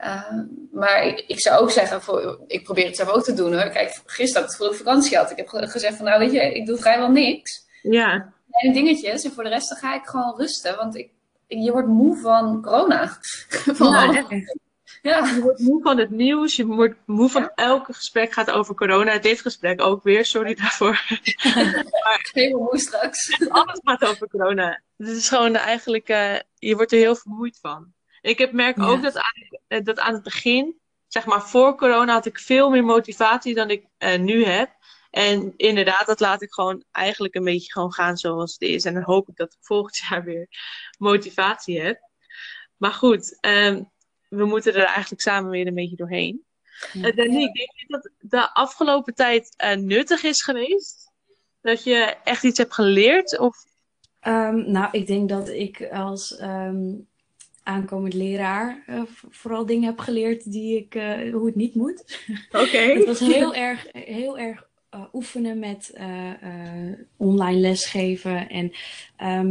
Uh, 0.03 0.33
maar 0.71 1.05
ik, 1.05 1.23
ik, 1.27 1.39
zou 1.39 1.61
ook 1.61 1.71
zeggen, 1.71 2.01
voor, 2.01 2.39
ik 2.47 2.63
probeer 2.63 2.85
het 2.85 2.95
zelf 2.95 3.09
ook 3.09 3.23
te 3.23 3.33
doen 3.33 3.53
hoor. 3.53 3.69
Kijk, 3.69 4.01
gisteren 4.05 4.41
had 4.41 4.51
ik 4.51 4.57
vroeg 4.57 4.75
vakantie 4.75 5.17
had. 5.17 5.31
Ik 5.31 5.37
heb 5.37 5.47
gezegd 5.47 5.95
van 5.95 6.05
nou 6.05 6.19
weet 6.19 6.31
je, 6.31 6.53
ik 6.53 6.65
doe 6.65 6.77
vrijwel 6.77 7.11
niks. 7.11 7.65
Ja. 7.81 8.33
Kleine 8.51 8.79
dingetjes. 8.79 9.23
En 9.23 9.31
voor 9.31 9.43
de 9.43 9.49
rest 9.49 9.69
dan 9.69 9.77
ga 9.77 9.95
ik 9.95 10.05
gewoon 10.05 10.35
rusten. 10.37 10.75
Want 10.75 10.95
ik, 10.95 11.09
je 11.47 11.71
wordt 11.71 11.87
moe 11.87 12.17
van 12.17 12.61
corona. 12.61 13.07
van 13.49 13.91
ja, 13.91 14.25
ja, 15.01 15.25
Je 15.25 15.41
wordt 15.41 15.59
moe 15.59 15.81
van 15.81 15.97
het 15.97 16.09
nieuws. 16.09 16.55
Je 16.55 16.65
wordt 16.65 16.95
moe 17.05 17.29
van 17.29 17.41
ja. 17.41 17.51
elke 17.55 17.93
gesprek 17.93 18.33
gaat 18.33 18.51
over 18.51 18.75
corona. 18.75 19.19
Dit 19.19 19.41
gesprek 19.41 19.81
ook 19.81 20.03
weer, 20.03 20.25
sorry 20.25 20.55
daarvoor. 20.55 20.91
maar 22.03 22.29
helemaal 22.33 22.61
moe 22.61 22.79
straks. 22.79 23.49
Alles 23.49 23.79
gaat 23.83 24.05
over 24.05 24.29
corona. 24.29 24.81
Het 24.97 25.07
is 25.07 25.29
gewoon 25.29 25.55
eigenlijk, 25.55 26.09
uh, 26.09 26.35
je 26.55 26.75
wordt 26.75 26.91
er 26.91 26.97
heel 26.97 27.15
vermoeid 27.15 27.59
van. 27.61 27.93
Ik 28.21 28.37
heb 28.37 28.51
merk 28.51 28.77
ja. 28.77 28.87
ook 28.87 29.01
dat 29.01 29.17
aan, 29.17 29.59
eh, 29.67 29.83
dat 29.83 29.99
aan 29.99 30.13
het 30.13 30.23
begin, 30.23 30.79
zeg 31.07 31.25
maar 31.25 31.41
voor 31.41 31.75
corona, 31.75 32.13
had 32.13 32.25
ik 32.25 32.39
veel 32.39 32.69
meer 32.69 32.83
motivatie 32.83 33.55
dan 33.55 33.69
ik 33.69 33.85
uh, 33.99 34.17
nu 34.17 34.45
heb. 34.45 34.79
En 35.09 35.53
inderdaad, 35.57 36.05
dat 36.05 36.19
laat 36.19 36.41
ik 36.41 36.53
gewoon 36.53 36.83
eigenlijk 36.91 37.35
een 37.35 37.43
beetje 37.43 37.71
gewoon 37.71 37.93
gaan 37.93 38.17
zoals 38.17 38.53
het 38.53 38.61
is. 38.61 38.85
En 38.85 38.93
dan 38.93 39.03
hoop 39.03 39.29
ik 39.29 39.35
dat 39.35 39.53
ik 39.53 39.59
volgend 39.61 39.97
jaar 40.09 40.23
weer 40.23 40.47
motivatie 40.97 41.81
heb. 41.81 41.99
Maar 42.77 42.93
goed, 42.93 43.37
um, 43.41 43.91
we 44.29 44.45
moeten 44.45 44.73
er 44.73 44.85
eigenlijk 44.85 45.21
samen 45.21 45.49
weer 45.49 45.67
een 45.67 45.73
beetje 45.73 45.95
doorheen. 45.95 46.45
Ja. 46.93 47.07
Uh, 47.07 47.15
Danique, 47.15 47.53
denk 47.53 47.71
je 47.75 47.85
dat 47.87 48.09
de 48.19 48.53
afgelopen 48.53 49.13
tijd 49.13 49.53
uh, 49.63 49.73
nuttig 49.75 50.23
is 50.23 50.41
geweest? 50.41 51.11
Dat 51.61 51.83
je 51.83 52.17
echt 52.23 52.43
iets 52.43 52.57
hebt 52.57 52.73
geleerd? 52.73 53.39
Of? 53.39 53.57
Um, 54.27 54.71
nou, 54.71 54.87
ik 54.91 55.07
denk 55.07 55.29
dat 55.29 55.49
ik 55.49 55.89
als 55.91 56.41
um, 56.41 57.09
aankomend 57.63 58.13
leraar 58.13 58.83
uh, 58.89 59.01
vooral 59.29 59.65
dingen 59.65 59.89
heb 59.89 59.99
geleerd 59.99 60.51
die 60.51 60.77
ik, 60.77 60.95
uh, 60.95 61.33
hoe 61.33 61.45
het 61.45 61.55
niet 61.55 61.75
moet. 61.75 62.19
Oké. 62.63 62.77
het 62.77 63.05
was 63.05 63.19
heel 63.19 63.55
erg, 63.55 63.87
heel 63.91 64.39
erg 64.39 64.69
uh, 64.95 65.01
oefenen 65.13 65.59
met 65.59 65.93
online 67.17 67.59
lesgeven. 67.59 68.49
En 68.49 68.71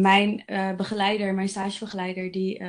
mijn 0.00 0.44
begeleider, 0.76 1.34
mijn 1.34 1.48
stagebegeleider, 1.48 2.30
die 2.30 2.62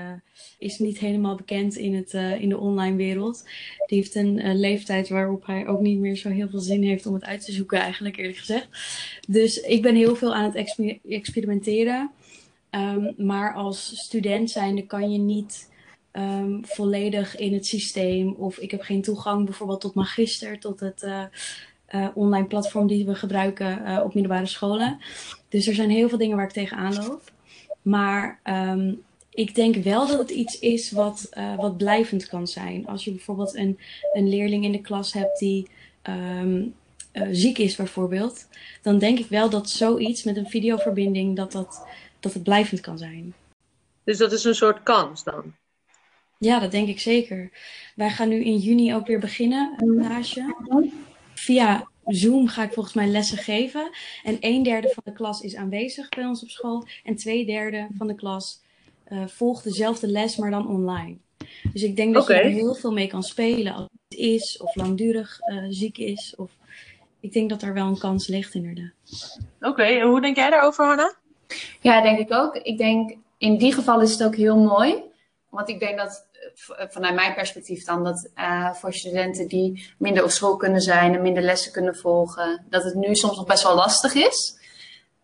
is 0.60 0.80
niet 0.80 0.98
helemaal 0.98 1.36
bekend 1.36 1.76
in, 1.76 1.96
het, 1.96 2.14
in 2.40 2.50
de 2.50 2.58
online 2.58 2.96
wereld. 2.96 3.44
Die 3.86 3.98
heeft 3.98 4.16
een 4.16 4.60
leeftijd 4.60 5.10
waarop 5.10 5.46
hij 5.46 5.68
ook 5.68 5.82
niet 5.82 6.00
meer 6.00 6.16
zo 6.16 6.30
heel 6.30 6.50
veel 6.50 6.60
zin 6.60 6.84
heeft 6.84 7.06
om 7.06 7.14
het 7.14 7.26
uit 7.26 7.46
te 7.46 7.52
zoeken, 7.52 7.80
eigenlijk 7.80 8.18
eerlijk 8.18 8.38
gezegd. 8.38 8.68
Dus 9.28 9.58
ik 9.58 9.82
ben 9.82 9.96
heel 9.96 10.16
veel 10.16 10.34
aan 10.34 10.52
het 10.54 10.86
experimenteren. 11.04 12.12
Um, 12.76 13.14
maar 13.18 13.54
als 13.54 14.00
student 14.00 14.50
zijnde 14.50 14.86
kan 14.86 15.12
je 15.12 15.18
niet 15.18 15.70
um, 16.12 16.66
volledig 16.66 17.38
in 17.38 17.54
het 17.54 17.66
systeem. 17.66 18.36
Of 18.38 18.58
ik 18.58 18.72
heb 18.72 18.82
geen 18.82 19.02
toegang 19.02 19.46
bijvoorbeeld 19.46 19.82
tot 19.82 19.94
Magister, 19.94 20.60
tot 20.60 20.80
het 20.80 21.04
uh, 21.04 21.24
uh, 21.90 22.08
online 22.14 22.48
platform 22.48 22.88
die 22.88 23.06
we 23.06 23.16
gebruiken 23.16 23.82
uh, 23.82 24.02
op 24.04 24.14
middelbare 24.14 24.46
scholen. 24.46 25.00
Dus 25.50 25.68
er 25.68 25.74
zijn 25.74 25.90
heel 25.90 26.10
veel 26.10 26.18
dingen 26.18 26.36
waar 26.36 26.46
ik 26.46 26.52
tegenaan 26.52 26.96
loop. 26.96 27.32
Maar 27.82 28.40
um, 28.44 29.02
ik 29.30 29.56
denk 29.56 29.76
wel 29.76 30.08
dat 30.08 30.20
het 30.20 30.30
iets 30.30 30.60
is 30.60 30.92
wat, 30.92 31.30
wat 31.58 31.78
blijvend 31.78 32.28
kan 32.28 32.48
zijn. 32.48 32.88
Als 32.88 33.04
je 33.04 33.12
bijvoorbeeld 33.12 33.56
een, 33.56 33.80
een 34.14 34.30
leerling 34.30 34.64
in 34.64 34.72
de 34.72 34.82
klas 34.82 35.14
hebt 35.14 35.40
die 35.40 35.68
ziek 37.32 37.58
is 37.58 37.76
bijvoorbeeld. 37.76 38.48
Dan 38.82 39.00
denk 39.00 39.20
ik 39.20 39.28
wel 39.28 39.50
dat 39.50 39.70
zoiets 39.70 40.24
met 40.24 40.38
een 40.38 40.50
videoverbinding 40.50 41.36
dat, 41.36 41.52
dat, 41.52 41.86
dat 42.22 42.34
het 42.34 42.44
blijvend 42.44 42.82
kan 42.82 42.98
zijn. 42.98 43.34
Dus 44.04 44.18
dat 44.18 44.32
is 44.32 44.44
een 44.44 44.56
soort 44.56 44.84
kans 44.84 45.24
dan? 45.24 45.54
Ja, 46.38 46.60
dat 46.60 46.72
denk 46.72 46.88
ik 46.88 47.00
zeker. 47.00 47.52
Wij 47.96 48.10
gaan 48.10 48.30
nu 48.30 48.44
in 48.44 48.58
juni 48.58 48.96
ook 48.96 49.08
weer 49.08 49.20
beginnen, 49.20 49.74
een 49.78 50.04
stage. 50.04 50.56
Via 51.34 51.88
Zoom 52.06 52.48
ga 52.48 52.64
ik 52.64 52.74
volgens 52.74 52.96
mij 52.96 53.08
lessen 53.08 53.38
geven. 53.38 53.90
En 54.24 54.38
een 54.40 54.64
derde 54.64 54.90
van 54.94 55.04
de 55.06 55.14
klas 55.14 55.42
is 55.42 55.56
aanwezig 55.56 56.10
bij 56.10 56.26
ons 56.26 56.44
op 56.44 56.50
school. 56.50 56.88
En 57.04 57.16
twee 57.16 57.46
derde 57.46 57.88
van 57.98 58.08
de 58.08 58.16
klas 58.16 58.62
uh, 59.10 59.28
volgt 59.28 59.64
dezelfde 59.64 60.08
les, 60.08 60.36
maar 60.36 60.52
dan 60.52 60.68
online. 60.68 61.18
Dus 61.74 61.84
ik 61.84 61.96
denk 61.96 62.14
dat 62.14 62.24
okay. 62.24 62.38
je 62.38 62.44
er 62.44 62.50
heel 62.50 62.76
veel 62.76 62.92
mee 62.92 63.08
kan 63.08 63.24
spelen 63.24 63.74
als 63.74 63.88
het 64.08 64.20
is 64.20 64.58
of 64.58 64.76
langdurig 64.76 65.40
uh, 65.48 65.66
ziek 65.70 65.98
is. 65.98 66.34
Of... 66.38 66.52
Ik 67.20 67.34
denk 67.34 67.50
dat 67.50 67.62
er 67.62 67.74
wel 67.74 67.88
een 67.88 68.00
kans 68.00 68.28
ligt 68.28 68.54
inderdaad. 68.54 69.40
Oké, 69.60 69.70
okay. 69.70 70.00
en 70.00 70.08
hoe 70.08 70.22
denk 70.22 70.36
jij 70.36 70.50
daarover, 70.50 70.86
Hanna? 70.86 71.16
Ja, 71.80 72.02
denk 72.02 72.20
ik 72.20 72.34
ook. 72.34 72.56
Ik 72.56 72.78
denk 72.78 73.16
in 73.38 73.58
die 73.58 73.74
geval 73.74 74.02
is 74.02 74.12
het 74.12 74.24
ook 74.24 74.36
heel 74.36 74.58
mooi. 74.58 75.04
Want 75.50 75.70
ik 75.70 75.80
denk 75.80 75.98
dat 75.98 76.26
vanuit 76.90 77.16
mijn 77.16 77.34
perspectief 77.34 77.86
dan, 77.86 78.04
dat 78.04 78.30
uh, 78.36 78.74
voor 78.74 78.94
studenten 78.94 79.48
die 79.48 79.94
minder 79.98 80.24
op 80.24 80.30
school 80.30 80.58
kunnen 80.58 80.82
zijn 80.82 81.16
en 81.16 81.22
minder 81.22 81.44
lessen 81.44 81.72
kunnen 81.72 81.96
volgen, 81.96 82.66
dat 82.70 82.84
het 82.84 82.96
nu 82.96 83.16
soms 83.16 83.38
nog 83.38 83.46
best 83.46 83.64
wel 83.64 83.76
lastig 83.76 84.14
is. 84.14 84.60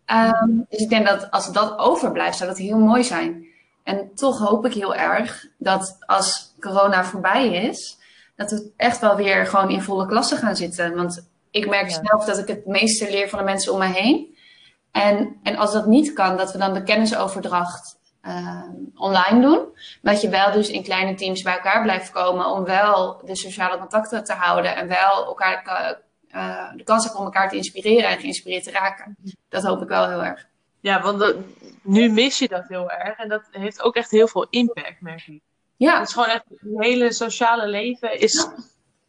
Um, 0.06 0.66
dus 0.68 0.80
ik 0.80 0.88
denk 0.88 1.06
dat 1.06 1.30
als 1.30 1.52
dat 1.52 1.78
overblijft, 1.78 2.36
zou 2.36 2.48
dat 2.48 2.58
heel 2.58 2.78
mooi 2.78 3.04
zijn. 3.04 3.46
En 3.82 4.10
toch 4.14 4.38
hoop 4.38 4.66
ik 4.66 4.72
heel 4.72 4.94
erg 4.94 5.46
dat 5.56 5.96
als 6.06 6.54
corona 6.60 7.04
voorbij 7.04 7.48
is, 7.52 7.98
dat 8.36 8.50
we 8.50 8.72
echt 8.76 9.00
wel 9.00 9.16
weer 9.16 9.46
gewoon 9.46 9.70
in 9.70 9.82
volle 9.82 10.06
klassen 10.06 10.38
gaan 10.38 10.56
zitten. 10.56 10.94
Want 10.94 11.28
ik 11.50 11.68
merk 11.68 11.88
ja. 11.88 12.00
zelf 12.04 12.24
dat 12.24 12.38
ik 12.38 12.46
het 12.46 12.66
meeste 12.66 13.10
leer 13.10 13.28
van 13.28 13.38
de 13.38 13.44
mensen 13.44 13.72
om 13.72 13.78
me 13.78 13.86
heen. 13.86 14.36
En, 15.02 15.36
en 15.42 15.56
als 15.56 15.72
dat 15.72 15.86
niet 15.86 16.12
kan, 16.12 16.36
dat 16.36 16.52
we 16.52 16.58
dan 16.58 16.74
de 16.74 16.82
kennisoverdracht 16.82 17.98
uh, 18.22 18.62
online 18.94 19.40
doen. 19.40 19.68
Maar 20.02 20.12
dat 20.12 20.22
je 20.22 20.28
wel 20.28 20.52
dus 20.52 20.70
in 20.70 20.82
kleine 20.82 21.14
teams 21.14 21.42
bij 21.42 21.52
elkaar 21.52 21.82
blijft 21.82 22.10
komen 22.10 22.46
om 22.46 22.64
wel 22.64 23.20
de 23.24 23.36
sociale 23.36 23.78
contacten 23.78 24.24
te 24.24 24.32
houden 24.32 24.76
en 24.76 24.88
wel 24.88 25.26
elkaar 25.26 25.62
uh, 26.34 26.76
de 26.76 26.84
kans 26.84 27.04
hebt 27.04 27.16
om 27.16 27.24
elkaar 27.24 27.48
te 27.48 27.56
inspireren 27.56 28.08
en 28.10 28.18
geïnspireerd 28.18 28.64
te 28.64 28.70
raken. 28.70 29.16
Dat 29.48 29.62
hoop 29.62 29.82
ik 29.82 29.88
wel 29.88 30.08
heel 30.08 30.24
erg. 30.24 30.46
Ja, 30.80 31.02
want 31.02 31.18
dat, 31.18 31.36
nu 31.82 32.08
mis 32.08 32.38
je 32.38 32.48
dat 32.48 32.68
heel 32.68 32.90
erg 32.90 33.18
en 33.18 33.28
dat 33.28 33.42
heeft 33.50 33.82
ook 33.82 33.96
echt 33.96 34.10
heel 34.10 34.28
veel 34.28 34.46
impact, 34.50 35.00
merk 35.00 35.26
ik. 35.26 35.40
Ja. 35.76 35.98
Het 35.98 36.08
is 36.08 36.14
gewoon 36.14 36.28
echt, 36.28 36.44
het 36.48 36.60
hele 36.62 37.12
sociale 37.12 37.66
leven 37.66 38.20
is 38.20 38.48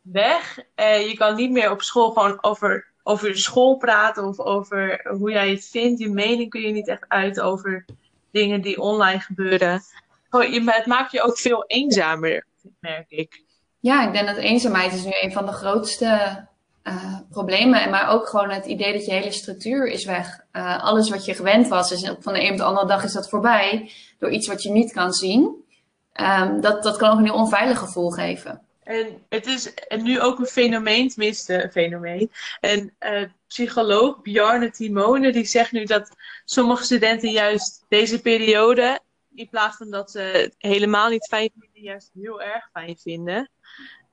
weg. 0.01 0.60
Uh, 0.75 1.08
je 1.08 1.17
kan 1.17 1.36
niet 1.36 1.51
meer 1.51 1.72
op 1.72 1.81
school 1.81 2.12
gewoon 2.12 2.43
over, 2.43 2.88
over 3.10 3.38
school 3.38 3.78
praten 3.78 4.28
of 4.28 4.39
over 4.39 5.08
hoe 5.18 5.32
jij 5.32 5.50
het 5.50 5.68
vindt. 5.72 6.00
Je 6.00 6.10
mening 6.10 6.50
kun 6.50 6.62
je 6.62 6.72
niet 6.72 6.88
echt 6.88 7.06
uit 7.08 7.39
over 7.39 7.86
dingen 8.32 8.62
die 8.62 8.82
online 8.82 9.20
gebeuren. 9.20 9.82
Het 10.30 10.86
maakt 10.86 11.12
je 11.12 11.22
ook 11.22 11.38
veel 11.38 11.63
eenzamer, 11.68 12.46
merk 12.80 13.10
ik. 13.12 13.44
Ja, 13.80 14.08
ik 14.08 14.13
denk 14.13 14.28
dat 14.28 14.38
eenzaamheid 14.38 14.94
is 14.94 15.04
nu 15.04 15.12
een 15.22 15.32
van 15.32 15.46
de 15.46 15.51
grootste 15.51 16.46
uh, 16.84 17.18
problemen. 17.30 17.89
Maar 17.89 18.10
ook 18.10 18.28
gewoon 18.28 18.50
het 18.50 18.66
idee 18.66 18.94
dat 18.94 19.06
je 19.06 19.12
hele 19.12 19.32
structuur 19.32 19.88
is 19.88 20.06
weg. 20.06 20.46
Uh, 20.54 20.84
alles 20.84 21.10
wat 21.10 21.25
je 21.25 21.34
gewend 21.34 21.68
was, 21.68 21.92
is 21.92 22.12
van 22.20 22.34
de 22.34 22.44
een 22.44 22.51
op 22.51 22.58
de 22.58 22.63
andere 22.63 22.88
dag 22.88 23.04
is 23.04 23.13
dat 23.13 23.30
voorbij. 23.30 23.92
Door 24.20 24.30
iets 24.30 24.48
wat 24.48 24.63
je 24.63 24.72
niet 24.72 24.92
kan 24.92 25.13
zien. 25.13 25.66
Um, 26.13 26.62
dat, 26.62 26.84
dat 26.84 26.98
kan 26.98 27.12
ook 27.12 27.18
een 27.18 27.25
heel 27.25 27.34
onveilig 27.34 27.80
gevoel 27.80 28.10
geven. 28.10 28.62
En 28.89 29.25
het 29.29 29.46
is 29.46 29.74
nu 30.01 30.22
ook 30.22 30.39
een 30.39 30.46
fenomeen, 30.46 31.10
tenminste 31.10 31.63
een 31.63 31.72
fenomeen. 31.72 32.31
En 32.60 32.96
uh, 33.00 33.24
psycholoog 33.48 34.22
Bjarne 34.22 34.72
Timone 34.72 35.31
die 35.31 35.46
zegt 35.46 35.72
nu 35.72 35.84
dat 35.84 36.15
sommige 36.46 36.84
studenten 36.84 37.31
juist 37.31 37.86
deze 37.88 38.22
periode, 38.22 39.00
in 39.36 39.50
plaats 39.50 39.77
van 39.77 39.89
dat 39.89 40.12
ze 40.12 40.19
het 40.19 40.55
helemaal 40.58 41.10
niet 41.10 41.27
fijn 41.27 41.51
vinden, 41.60 41.81
juist 41.81 42.12
heel 42.13 42.41
erg 42.41 42.69
fijn 42.74 42.98
vinden. 42.98 43.50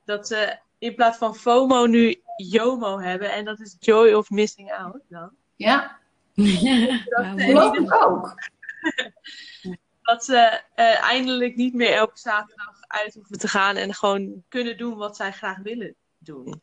Dat 0.05 0.27
ze 0.27 0.59
in 0.77 0.95
plaats 0.95 1.17
van 1.17 1.35
FOMO 1.35 1.85
nu 1.85 2.21
JOMO 2.35 2.99
hebben 2.99 3.31
en 3.31 3.45
dat 3.45 3.59
is 3.59 3.75
Joy 3.79 4.13
of 4.13 4.29
Missing 4.29 4.71
Out 4.71 5.01
dan. 5.09 5.31
Ja, 5.55 5.97
ja 6.33 7.03
dat 7.05 7.41
geloof 7.41 7.77
ik 7.77 8.03
ook. 8.03 8.35
dat 10.07 10.25
ze 10.25 10.61
uh, 10.75 11.03
eindelijk 11.03 11.55
niet 11.55 11.73
meer 11.73 11.93
elke 11.93 12.19
zaterdag 12.19 12.75
uit 12.87 13.13
hoeven 13.13 13.37
te 13.37 13.47
gaan 13.47 13.75
en 13.75 13.93
gewoon 13.93 14.43
kunnen 14.49 14.77
doen 14.77 14.97
wat 14.97 15.15
zij 15.15 15.31
graag 15.31 15.57
willen 15.57 15.95
doen. 16.17 16.59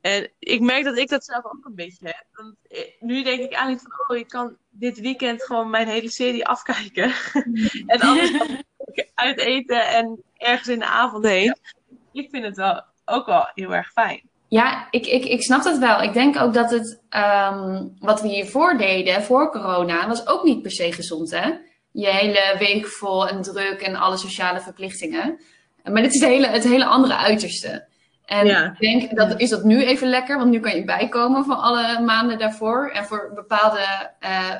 En 0.00 0.30
ik 0.38 0.60
merk 0.60 0.84
dat 0.84 0.96
ik 0.96 1.08
dat 1.08 1.24
zelf 1.24 1.44
ook 1.44 1.64
een 1.64 1.74
beetje 1.74 2.06
heb. 2.06 2.26
Want 2.32 2.54
eh, 2.68 2.80
nu 3.00 3.22
denk 3.22 3.40
ik 3.40 3.52
eigenlijk 3.52 3.82
van, 3.82 4.16
oh, 4.16 4.22
ik 4.22 4.28
kan 4.28 4.56
dit 4.70 5.00
weekend 5.00 5.42
gewoon 5.42 5.70
mijn 5.70 5.88
hele 5.88 6.10
serie 6.10 6.46
afkijken. 6.46 7.12
en 7.86 8.00
anders 8.00 8.32
uit 9.14 9.38
eten 9.38 9.86
en 9.86 10.22
ergens 10.36 10.68
in 10.68 10.78
de 10.78 10.86
avond 10.86 11.24
heen. 11.24 11.56
Ik 12.12 12.30
vind 12.30 12.44
het 12.44 12.56
wel 12.56 12.82
ook 13.04 13.26
wel 13.26 13.50
heel 13.54 13.74
erg 13.74 13.92
fijn. 13.92 14.28
Ja, 14.48 14.86
ik, 14.90 15.06
ik, 15.06 15.24
ik 15.24 15.42
snap 15.42 15.62
dat 15.62 15.78
wel. 15.78 16.02
Ik 16.02 16.12
denk 16.12 16.40
ook 16.40 16.54
dat 16.54 16.70
het, 16.70 17.00
um, 17.10 17.96
wat 17.98 18.20
we 18.20 18.28
hiervoor 18.28 18.78
deden, 18.78 19.22
voor 19.22 19.50
corona, 19.50 20.08
was 20.08 20.26
ook 20.26 20.44
niet 20.44 20.62
per 20.62 20.70
se 20.70 20.92
gezond, 20.92 21.30
hè? 21.30 21.52
Je 21.96 22.06
hele 22.06 22.56
week 22.58 22.86
vol 22.86 23.28
en 23.28 23.42
druk 23.42 23.80
en 23.80 23.96
alle 23.96 24.16
sociale 24.16 24.60
verplichtingen. 24.60 25.40
Maar 25.84 26.02
dit 26.02 26.14
is 26.14 26.20
het 26.20 26.30
hele, 26.30 26.46
het 26.46 26.64
hele 26.64 26.84
andere 26.84 27.16
uiterste. 27.16 27.86
En 28.24 28.46
ik 28.46 28.78
denk, 28.78 29.16
dat 29.16 29.40
is 29.40 29.50
dat 29.50 29.64
nu 29.64 29.84
even 29.84 30.08
lekker, 30.08 30.38
want 30.38 30.50
nu 30.50 30.60
kan 30.60 30.76
je 30.76 30.84
bijkomen 30.84 31.44
van 31.44 31.58
alle 31.58 32.00
maanden 32.00 32.38
daarvoor. 32.38 32.90
En 32.90 33.04
voor 33.04 33.32
bepaalde 33.34 34.10
uh, 34.20 34.54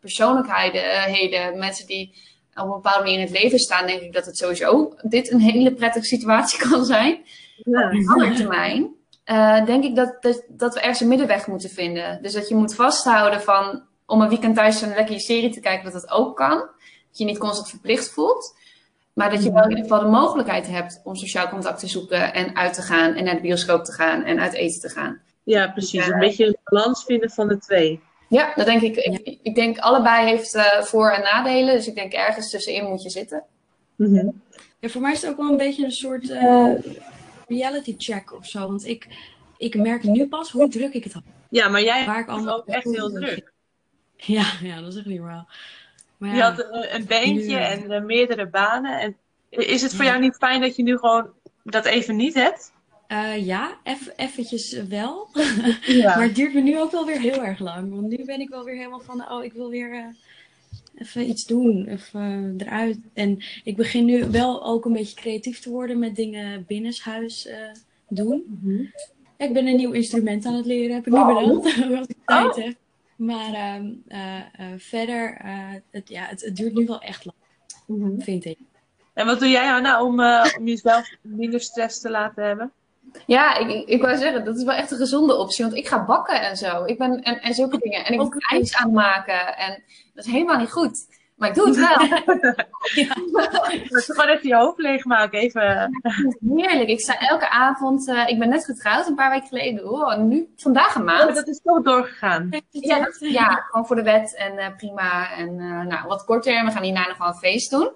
persoonlijkheden, 0.00 1.58
mensen 1.58 1.86
die 1.86 2.14
op 2.54 2.64
een 2.64 2.70
bepaalde 2.70 3.02
manier 3.02 3.18
in 3.18 3.24
het 3.24 3.42
leven 3.42 3.58
staan, 3.58 3.86
denk 3.86 4.00
ik 4.00 4.12
dat 4.12 4.26
het 4.26 4.36
sowieso 4.36 4.94
dit 5.02 5.30
een 5.30 5.40
hele 5.40 5.74
prettige 5.74 6.06
situatie 6.06 6.58
kan 6.68 6.84
zijn. 6.84 7.18
Ja. 7.64 7.86
Op 7.86 8.16
lange 8.16 8.34
termijn 8.34 8.98
uh, 9.30 9.64
denk 9.64 9.84
ik 9.84 9.96
dat, 9.96 10.16
dat, 10.20 10.44
dat 10.48 10.74
we 10.74 10.80
ergens 10.80 11.00
een 11.00 11.08
middenweg 11.08 11.46
moeten 11.46 11.70
vinden. 11.70 12.22
Dus 12.22 12.32
dat 12.32 12.48
je 12.48 12.54
moet 12.54 12.74
vasthouden 12.74 13.40
van 13.40 13.82
om 14.06 14.20
een 14.20 14.28
weekend 14.28 14.56
thuis 14.56 14.82
een 14.82 14.94
lekkere 14.94 15.20
serie 15.20 15.50
te 15.50 15.60
kijken, 15.60 15.84
dat 15.84 16.00
dat 16.00 16.10
ook 16.10 16.36
kan. 16.36 16.68
Dat 17.10 17.18
je 17.18 17.24
niet 17.24 17.38
constant 17.38 17.68
verplicht 17.68 18.10
voelt. 18.10 18.54
Maar 19.12 19.30
dat 19.30 19.44
je 19.44 19.52
wel 19.52 19.62
in 19.62 19.68
ieder 19.68 19.84
geval 19.84 20.00
de 20.00 20.06
mogelijkheid 20.06 20.66
hebt 20.66 21.00
om 21.04 21.16
sociaal 21.16 21.48
contact 21.48 21.80
te 21.80 21.86
zoeken 21.86 22.34
en 22.34 22.56
uit 22.56 22.74
te 22.74 22.82
gaan 22.82 23.14
en 23.14 23.24
naar 23.24 23.34
de 23.34 23.40
bioscoop 23.40 23.84
te 23.84 23.92
gaan 23.92 24.22
en 24.22 24.40
uit 24.40 24.52
eten 24.52 24.80
te 24.80 24.88
gaan. 24.88 25.20
Ja, 25.42 25.68
precies. 25.68 26.06
een 26.06 26.18
beetje 26.18 26.46
een 26.46 26.56
balans 26.64 27.04
vinden 27.04 27.30
van 27.30 27.48
de 27.48 27.58
twee. 27.58 28.00
Ja, 28.28 28.52
dat 28.54 28.66
denk 28.66 28.82
ik. 28.82 28.96
Ik, 28.96 29.38
ik 29.42 29.54
denk 29.54 29.78
allebei 29.78 30.28
heeft 30.28 30.54
uh, 30.54 30.82
voor- 30.82 31.10
en 31.10 31.22
nadelen. 31.22 31.74
Dus 31.74 31.86
ik 31.86 31.94
denk 31.94 32.12
ergens 32.12 32.50
tussenin 32.50 32.88
moet 32.88 33.02
je 33.02 33.10
zitten. 33.10 33.42
Mm 33.96 34.16
-hmm. 34.16 34.42
Ja, 34.78 34.88
voor 34.88 35.00
mij 35.00 35.12
is 35.12 35.22
het 35.22 35.30
ook 35.30 35.36
wel 35.36 35.50
een 35.50 35.56
beetje 35.56 35.84
een 35.84 35.92
soort 35.92 36.28
uh, 36.28 36.74
reality 37.48 37.94
check 37.98 38.32
of 38.32 38.46
zo. 38.46 38.58
Want 38.58 38.86
ik, 38.86 39.08
ik 39.56 39.74
merk 39.74 40.02
nu 40.02 40.28
pas 40.28 40.50
hoe 40.50 40.68
druk 40.68 40.94
ik 40.94 41.04
het 41.04 41.12
had. 41.12 41.22
Ja, 41.50 41.68
maar 41.68 41.82
jij 41.82 42.06
Waar 42.06 42.20
ik 42.20 42.28
allemaal 42.28 42.56
ook 42.56 42.66
echt 42.66 42.84
heel 42.84 43.10
druk. 43.10 43.52
Ja, 44.16 44.52
ja, 44.62 44.80
dat 44.80 44.92
is 44.92 44.96
echt 44.98 45.06
niet 45.06 45.20
waar. 45.20 45.44
Maar 46.20 46.36
je 46.36 46.42
had 46.42 46.66
een 46.70 47.06
beentje 47.06 47.56
en 47.56 47.90
uh, 47.90 48.02
meerdere 48.02 48.48
banen. 48.48 49.00
En 49.00 49.16
is 49.48 49.82
het 49.82 49.94
voor 49.94 50.04
jou 50.04 50.20
niet 50.20 50.36
fijn 50.36 50.60
dat 50.60 50.76
je 50.76 50.82
nu 50.82 50.98
gewoon 50.98 51.30
dat 51.64 51.84
even 51.84 52.16
niet 52.16 52.34
hebt? 52.34 52.72
Uh, 53.08 53.46
ja, 53.46 53.78
eff 53.82 54.10
eventjes 54.16 54.72
wel. 54.72 55.28
Ja. 55.80 56.14
maar 56.16 56.22
het 56.22 56.34
duurt 56.34 56.54
me 56.54 56.60
nu 56.60 56.80
ook 56.80 56.90
wel 56.90 57.06
weer 57.06 57.20
heel 57.20 57.44
erg 57.44 57.58
lang. 57.58 57.90
Want 57.94 58.08
nu 58.08 58.24
ben 58.24 58.40
ik 58.40 58.48
wel 58.48 58.64
weer 58.64 58.76
helemaal 58.76 59.00
van, 59.00 59.30
oh, 59.30 59.44
ik 59.44 59.52
wil 59.52 59.70
weer 59.70 59.94
uh, 59.94 60.04
even 60.94 61.28
iets 61.28 61.46
doen. 61.46 61.86
Even 61.86 62.54
eruit. 62.58 62.98
En 63.14 63.38
ik 63.64 63.76
begin 63.76 64.04
nu 64.04 64.24
wel 64.30 64.64
ook 64.64 64.84
een 64.84 64.92
beetje 64.92 65.16
creatief 65.16 65.60
te 65.60 65.70
worden 65.70 65.98
met 65.98 66.16
dingen 66.16 66.64
binnenshuis 66.66 67.48
doen. 68.08 68.44
Mm 68.46 68.60
-hmm. 68.62 68.92
ik 69.36 69.52
ben 69.52 69.66
een 69.66 69.76
nieuw 69.76 69.92
instrument 69.92 70.46
aan 70.46 70.54
het 70.54 70.66
leren, 70.66 70.94
heb 70.94 71.06
ik 71.06 71.12
nu 71.12 71.18
Oh. 71.18 71.26
bedacht. 71.26 71.82
als 71.98 72.06
ik 72.06 72.16
tijd 72.24 72.56
Oh. 72.56 72.64
heb. 72.64 72.74
Maar 73.20 73.52
ehm, 73.54 73.92
eh, 74.08 74.38
eh, 74.38 74.78
verder, 74.78 75.36
eh, 75.36 75.74
het, 75.90 76.08
ja, 76.08 76.26
het, 76.26 76.40
het 76.40 76.56
duurt 76.56 76.74
nu 76.74 76.86
wel 76.86 77.00
echt 77.00 77.24
lang, 77.86 78.24
vind 78.24 78.44
ik. 78.44 78.58
En 79.12 79.26
wat 79.26 79.38
doe 79.38 79.48
jij, 79.48 79.72
Anna, 79.72 80.02
om, 80.02 80.20
eh, 80.20 80.54
om 80.58 80.66
jezelf 80.66 81.10
minder 81.22 81.60
stress 81.60 82.00
te 82.00 82.10
laten 82.10 82.44
hebben? 82.44 82.72
Ja, 83.26 83.56
ik, 83.56 83.88
ik, 83.88 84.02
wou 84.02 84.16
zeggen, 84.16 84.44
dat 84.44 84.56
is 84.56 84.64
wel 84.64 84.74
echt 84.74 84.90
een 84.90 84.98
gezonde 84.98 85.36
optie. 85.36 85.64
Want 85.64 85.76
ik 85.76 85.88
ga 85.88 86.04
bakken 86.04 86.40
en 86.40 86.56
zo. 86.56 86.84
Ik 86.84 86.98
ben, 86.98 87.22
en, 87.22 87.40
en 87.40 87.54
zulke 87.54 87.78
dingen. 87.78 88.04
En 88.04 88.12
ik 88.12 88.18
ben 88.18 88.38
ijs 88.50 88.76
aan 88.76 88.84
het 88.84 88.94
maken. 88.94 89.56
En 89.56 89.82
dat 90.14 90.24
is 90.24 90.32
helemaal 90.32 90.58
niet 90.58 90.72
goed. 90.72 91.06
Maar 91.40 91.48
ik 91.48 91.54
doe 91.54 91.66
het 91.66 91.76
wel. 91.76 91.98
Is 93.98 94.04
gewoon 94.06 94.28
even 94.30 94.48
je 94.48 94.54
hoofd 94.56 94.78
leegmaken. 94.78 95.38
Even. 95.38 95.90
Heerlijk. 96.56 96.88
Ik 96.88 97.00
sta 97.00 97.18
elke 97.18 97.48
avond... 97.48 98.08
eh, 98.08 98.28
ik 98.28 98.38
ben 98.38 98.48
net 98.48 98.64
getrouwd, 98.64 99.06
een 99.06 99.14
paar 99.14 99.30
weken 99.30 99.48
geleden. 99.48 99.90
Oh, 99.90 100.16
nu, 100.16 100.52
vandaag 100.56 100.94
een 100.94 101.00
Oh, 101.00 101.06
maand. 101.06 101.34
dat 101.34 101.48
is 101.48 101.60
zo 101.64 101.82
doorgegaan. 101.82 102.48
Ja, 102.70 102.98
dat- 102.98 103.16
ja, 103.18 103.46
gewoon 103.46 103.86
voor 103.86 103.96
de 103.96 104.02
wet 104.02 104.34
en 104.36 104.58
eh, 104.58 104.66
prima. 104.76 105.32
En 105.36 105.48
eh, 105.48 105.80
nou, 105.86 106.06
wat 106.06 106.24
korter. 106.24 106.64
We 106.64 106.70
gaan 106.70 106.82
hierna 106.82 107.06
nog 107.08 107.18
wel 107.18 107.28
een 107.28 107.34
feest 107.34 107.70
doen. 107.70 107.90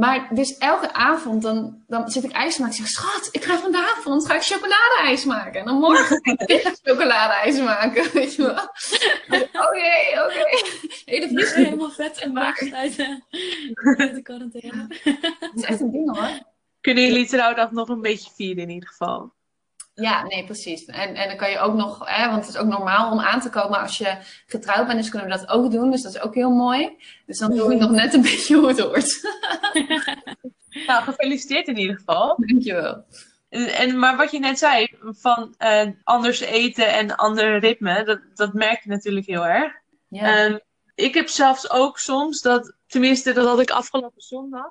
Maar 0.00 0.28
dus 0.34 0.58
elke 0.58 0.92
avond 0.92 1.42
dan, 1.42 1.82
dan 1.86 2.10
zit 2.10 2.24
ik 2.24 2.32
ijs 2.32 2.54
te 2.54 2.60
maken. 2.60 2.76
Ik 2.78 2.86
zeg, 2.86 2.90
schat, 2.90 3.28
ik 3.32 3.44
ga 3.44 3.58
vanavond 3.58 4.26
ga 4.26 4.34
ik 4.34 4.42
chocoladeijs 4.42 5.24
maken. 5.24 5.60
En 5.60 5.66
dan 5.66 5.78
morgen 5.78 6.20
ga 6.24 6.46
ik 6.46 6.78
chocoladeijs 6.82 7.60
maken. 7.60 8.10
Weet 8.12 8.34
je 8.34 8.42
wel. 8.42 8.62
Oké, 9.66 10.22
oké. 10.24 10.44
Hele 11.04 11.26
is 11.26 11.32
vries. 11.32 11.54
helemaal 11.54 11.90
vet 11.90 12.18
gemaakt 12.18 12.72
uit 12.82 12.96
de, 12.96 13.20
uit 13.96 14.14
de 14.14 14.22
quarantaine. 14.22 14.86
Het 15.40 15.50
is 15.54 15.62
echt 15.62 15.80
een 15.80 15.90
ding 15.90 16.16
hoor. 16.16 16.30
Kunnen 16.80 17.04
jullie 17.06 17.26
trouwdag 17.26 17.70
nog 17.70 17.88
een 17.88 18.00
beetje 18.00 18.30
vieren 18.34 18.62
in 18.62 18.70
ieder 18.70 18.88
geval? 18.88 19.32
Ja, 20.00 20.22
nee, 20.26 20.44
precies. 20.44 20.84
En, 20.84 21.14
en 21.14 21.28
dan 21.28 21.36
kan 21.36 21.50
je 21.50 21.58
ook 21.58 21.74
nog, 21.74 22.08
hè, 22.08 22.28
want 22.30 22.46
het 22.46 22.54
is 22.54 22.60
ook 22.60 22.66
normaal 22.68 23.10
om 23.12 23.20
aan 23.20 23.40
te 23.40 23.50
komen 23.50 23.80
als 23.80 23.98
je 23.98 24.16
getrouwd 24.46 24.86
bent. 24.86 24.98
Dus 24.98 25.08
kunnen 25.08 25.28
we 25.28 25.36
dat 25.36 25.48
ook 25.48 25.70
doen. 25.70 25.90
Dus 25.90 26.02
dat 26.02 26.14
is 26.14 26.20
ook 26.20 26.34
heel 26.34 26.50
mooi. 26.50 26.96
Dus 27.26 27.38
dan 27.38 27.54
doe 27.56 27.72
ik 27.72 27.78
nog 27.78 27.90
net 27.90 28.14
een 28.14 28.22
beetje 28.30 28.56
hoe 28.56 28.68
het 28.68 28.78
hoort. 28.80 29.20
Nou, 30.86 31.02
gefeliciteerd 31.02 31.66
in 31.68 31.76
ieder 31.76 31.96
geval. 31.96 32.36
Dankjewel. 32.46 33.04
En, 33.48 33.66
en- 33.66 33.98
maar 33.98 34.16
wat 34.16 34.30
je 34.30 34.38
net 34.38 34.58
zei, 34.58 34.88
van 35.02 35.54
eh, 35.58 35.88
anders 36.04 36.40
eten 36.40 36.92
en 36.92 37.16
ander 37.16 37.58
ritme, 37.58 38.04
dat, 38.04 38.20
dat 38.34 38.52
merk 38.52 38.82
je 38.82 38.88
natuurlijk 38.88 39.26
heel 39.26 39.46
erg. 39.46 39.72
Ja. 40.08 40.36
Ehm, 40.46 40.58
ik 40.94 41.14
heb 41.14 41.28
zelfs 41.28 41.70
ook 41.70 41.98
soms 41.98 42.40
dat, 42.42 42.72
tenminste 42.86 43.32
dat 43.32 43.46
had 43.46 43.60
ik 43.60 43.70
afgelopen 43.70 44.20
zondag. 44.22 44.70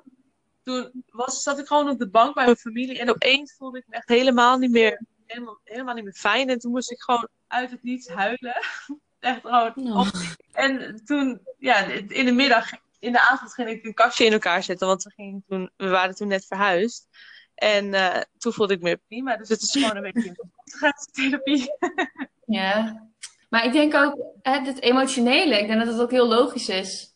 Toen 0.62 1.04
was, 1.10 1.42
zat 1.42 1.58
ik 1.58 1.66
gewoon 1.66 1.88
op 1.90 1.98
de 1.98 2.08
bank 2.10 2.34
bij 2.34 2.44
mijn 2.44 2.56
familie 2.56 2.98
en 2.98 3.10
opeens 3.10 3.54
voelde 3.58 3.78
ik 3.78 3.84
me 3.86 3.94
echt 3.94 4.08
helemaal 4.08 4.58
niet 4.58 4.70
meer, 4.70 5.00
helemaal, 5.30 5.60
helemaal 5.64 5.94
niet 5.94 6.04
meer 6.04 6.12
fijn. 6.12 6.48
En 6.48 6.58
toen 6.58 6.70
moest 6.70 6.90
ik 6.90 7.00
gewoon 7.00 7.28
uit 7.46 7.70
het 7.70 7.82
niets 7.82 8.08
huilen. 8.08 8.56
echt 9.20 9.40
gewoon. 9.40 9.72
Nou, 9.74 10.08
En 10.52 11.00
toen, 11.04 11.40
ja, 11.58 11.84
in 12.08 12.24
de 12.24 12.32
middag, 12.32 12.70
in 12.98 13.12
de 13.12 13.28
avond 13.30 13.54
ging 13.54 13.68
ik 13.68 13.84
een 13.84 13.94
kastje 13.94 14.24
in 14.24 14.32
elkaar 14.32 14.62
zetten, 14.62 14.86
want 14.86 15.02
we, 15.02 15.10
gingen 15.10 15.44
toen, 15.48 15.70
we 15.76 15.88
waren 15.88 16.14
toen 16.14 16.28
net 16.28 16.46
verhuisd. 16.46 17.08
En 17.54 17.94
eh, 17.94 18.22
toen 18.38 18.52
voelde 18.52 18.74
ik 18.74 18.80
me 18.80 19.00
prima. 19.08 19.36
Dus 19.36 19.48
het 19.48 19.62
is 19.62 19.72
gewoon 19.72 19.96
een 19.96 20.12
beetje 20.12 20.34
therapie. 21.12 21.68
Ja, 22.46 23.08
maar 23.48 23.64
ik 23.64 23.72
denk 23.72 23.94
ook 23.94 24.16
hè, 24.42 24.60
het 24.60 24.80
emotionele. 24.80 25.60
Ik 25.60 25.66
denk 25.66 25.78
dat 25.78 25.92
het 25.92 26.00
ook 26.00 26.10
heel 26.10 26.28
logisch 26.28 26.68
is. 26.68 27.14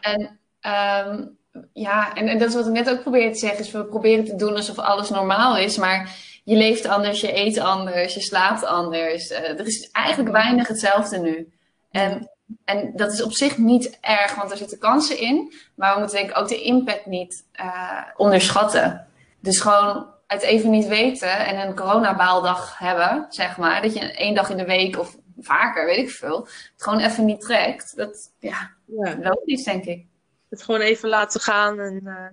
En 0.00 0.38
ehm, 0.60 1.26
ja, 1.72 2.14
en, 2.14 2.28
en 2.28 2.38
dat 2.38 2.48
is 2.48 2.54
wat 2.54 2.66
ik 2.66 2.72
net 2.72 2.90
ook 2.90 3.00
probeer 3.00 3.32
te 3.32 3.38
zeggen. 3.38 3.58
Is 3.58 3.70
we 3.70 3.84
proberen 3.84 4.24
te 4.24 4.36
doen 4.36 4.54
alsof 4.54 4.78
alles 4.78 5.10
normaal 5.10 5.56
is. 5.56 5.76
Maar 5.76 6.16
je 6.46 6.56
leeft 6.56 6.86
anders, 6.86 7.20
je 7.20 7.36
eet 7.36 7.58
anders, 7.58 8.14
je 8.14 8.20
slaapt 8.20 8.64
anders. 8.64 9.30
Eh, 9.30 9.58
er 9.58 9.66
is 9.66 9.90
eigenlijk 9.90 10.30
weinig 10.30 10.68
hetzelfde 10.68 11.18
nu. 11.18 11.52
En, 11.90 12.30
en 12.64 12.92
dat 12.96 13.12
is 13.12 13.22
op 13.22 13.32
zich 13.32 13.58
niet 13.58 13.98
erg, 14.00 14.34
want 14.34 14.50
er 14.50 14.56
zitten 14.56 14.78
kansen 14.78 15.18
in. 15.18 15.52
Maar 15.74 15.92
we 15.92 15.98
moeten 15.98 16.16
denk 16.16 16.30
ik 16.30 16.38
ook 16.38 16.48
de 16.48 16.62
impact 16.62 17.06
niet 17.06 17.44
eh, 17.52 18.02
onderschatten. 18.16 19.06
Dus 19.40 19.60
gewoon 19.60 20.06
het 20.26 20.42
even 20.42 20.70
niet 20.70 20.86
weten 20.86 21.46
en 21.46 21.66
een 21.66 21.74
coronabaaldag 21.76 22.78
hebben, 22.78 23.26
zeg 23.28 23.56
maar. 23.56 23.82
Dat 23.82 23.94
je 23.94 24.12
één 24.12 24.34
dag 24.34 24.50
in 24.50 24.56
de 24.56 24.64
week 24.64 24.98
of 24.98 25.16
vaker, 25.38 25.84
weet 25.86 25.98
ik 25.98 26.10
veel, 26.10 26.40
het 26.44 26.82
gewoon 26.82 27.00
even 27.00 27.24
niet 27.24 27.40
trekt. 27.40 27.96
Dat, 27.96 28.32
ja, 28.38 28.70
Ja, 28.84 29.16
logisch 29.20 29.64
denk 29.64 29.84
ik. 29.84 30.04
het 30.48 30.62
gewoon 30.62 30.80
even 30.80 31.08
laten 31.08 31.40
gaan 31.40 31.80
en 31.80 32.00
eh, 32.04 32.26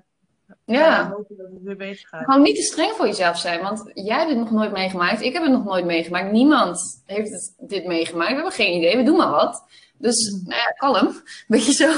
Ja. 0.65 1.09
hopen 1.09 1.37
dat 1.37 1.47
het 1.53 1.61
weer 1.63 1.75
beter 1.75 2.07
gaat. 2.07 2.23
Gewoon 2.23 2.41
niet 2.41 2.55
te 2.55 2.61
streng 2.61 2.91
voor 2.91 3.05
jezelf 3.05 3.37
zijn, 3.37 3.61
want 3.61 3.91
jij 3.93 4.17
hebt 4.17 4.29
het 4.29 4.37
nog 4.39 4.51
nooit 4.51 4.71
meegemaakt. 4.71 5.21
Ik 5.21 5.33
heb 5.33 5.43
het 5.43 5.51
nog 5.51 5.63
nooit 5.63 5.85
meegemaakt. 5.85 6.31
Niemand 6.31 7.03
heeft 7.05 7.31
het, 7.31 7.53
dit 7.57 7.85
meegemaakt. 7.85 8.29
We 8.29 8.35
hebben 8.35 8.53
geen 8.53 8.77
idee. 8.77 8.97
We 8.97 9.03
doen 9.03 9.17
maar 9.17 9.29
wat. 9.29 9.63
Dus, 9.97 10.31
nou 10.43 10.55
ja, 10.55 10.65
kalm. 10.65 11.13
Beetje 11.47 11.71
zo 11.73 11.91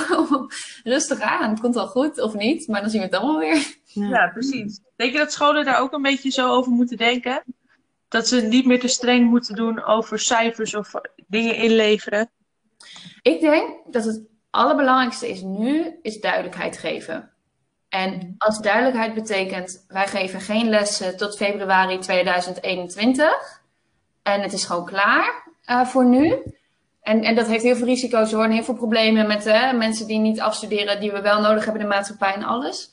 rustig 0.84 1.20
aan. 1.20 1.50
Het 1.50 1.60
komt 1.60 1.76
wel 1.76 1.88
goed 1.88 2.22
of 2.22 2.34
niet, 2.34 2.68
maar 2.68 2.82
dan 2.82 2.90
zien 2.90 3.00
we 3.00 3.06
het 3.06 3.16
allemaal 3.16 3.40
weer. 3.40 3.76
ja. 3.86 4.08
Ja, 4.08 4.28
precies. 4.28 4.80
Denk 4.96 5.12
je 5.12 5.18
dat 5.18 5.32
scholen 5.34 5.66
daar 5.66 5.80
ook 5.80 5.94
een 5.94 6.02
beetje 6.02 6.30
zo 6.30 6.50
over 6.50 6.72
moeten 6.72 6.98
denken? 6.98 7.44
Dat 8.08 8.28
ze 8.28 8.42
niet 8.42 8.66
meer 8.66 8.80
te 8.80 8.88
streng 8.88 9.30
moeten 9.30 9.56
doen 9.56 9.84
over 9.84 10.20
cijfers 10.20 10.76
of 10.76 10.92
dingen 11.28 11.56
inleveren? 11.56 12.30
Ik 13.22 13.40
denk 13.40 13.94
dat 13.94 14.06
het 14.06 14.22
allerbelangrijkste 14.50 15.30
is 15.30 15.42
nu, 15.42 16.00
is 16.02 16.20
duidelijkheid 16.20 16.78
geven. 16.78 17.35
En 17.96 18.36
als 18.38 18.60
duidelijkheid 18.60 19.14
betekent, 19.14 19.86
wij 19.88 20.08
geven 20.08 20.42
geen 20.42 20.70
lessen 20.70 21.18
tot 21.18 21.38
februari 21.38 21.98
2021. 22.00 23.62
En 24.24 24.42
het 24.42 24.54
is 24.54 24.66
gewoon 24.66 24.86
klaar 24.86 25.48
eh, 25.66 25.86
voor 25.86 26.06
nu. 26.06 26.36
En, 27.02 27.24
en 27.24 27.36
dat 27.36 27.48
heeft 27.48 27.64
heel 27.64 27.76
veel 27.76 27.86
risico's 27.86 28.32
hoor. 28.32 28.44
En 28.44 28.52
heel 28.52 28.64
veel 28.64 28.76
problemen 28.76 29.28
met 29.28 29.46
mensen 29.76 30.08
die 30.08 30.20
niet 30.20 30.40
afstuderen, 30.42 31.00
die 31.00 31.12
we 31.12 31.22
wel 31.22 31.42
nodig 31.42 31.64
hebben 31.64 31.82
in 31.82 31.88
de 31.90 31.94
maatschappij 31.96 32.34
en 32.34 32.44
alles. 32.44 32.92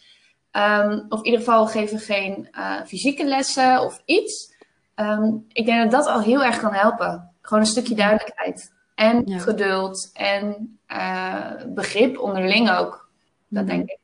Ehm, 0.51 1.01
of 1.09 1.19
in 1.19 1.25
ieder 1.25 1.41
geval 1.41 1.67
geven 1.67 1.99
geen 1.99 2.49
eh, 2.53 2.83
fysieke 2.87 3.25
lessen 3.25 3.81
of 3.81 4.03
iets. 4.05 4.55
Ehm, 4.95 5.31
ik 5.49 5.67
denk 5.67 5.83
dat 5.83 5.91
dat 5.91 6.15
al 6.15 6.21
heel 6.21 6.45
erg 6.45 6.61
kan 6.61 6.73
helpen. 6.73 7.31
Gewoon 7.41 7.63
een 7.63 7.71
stukje 7.71 7.95
duidelijkheid. 7.95 8.73
En 8.95 9.23
Ja. 9.25 9.39
geduld 9.39 10.11
en 10.13 10.79
eh, 10.87 11.51
begrip 11.67 12.19
onderling 12.19 12.71
ook. 12.71 13.09
Dat 13.49 13.67
denk 13.67 13.91
ik. 13.91 14.01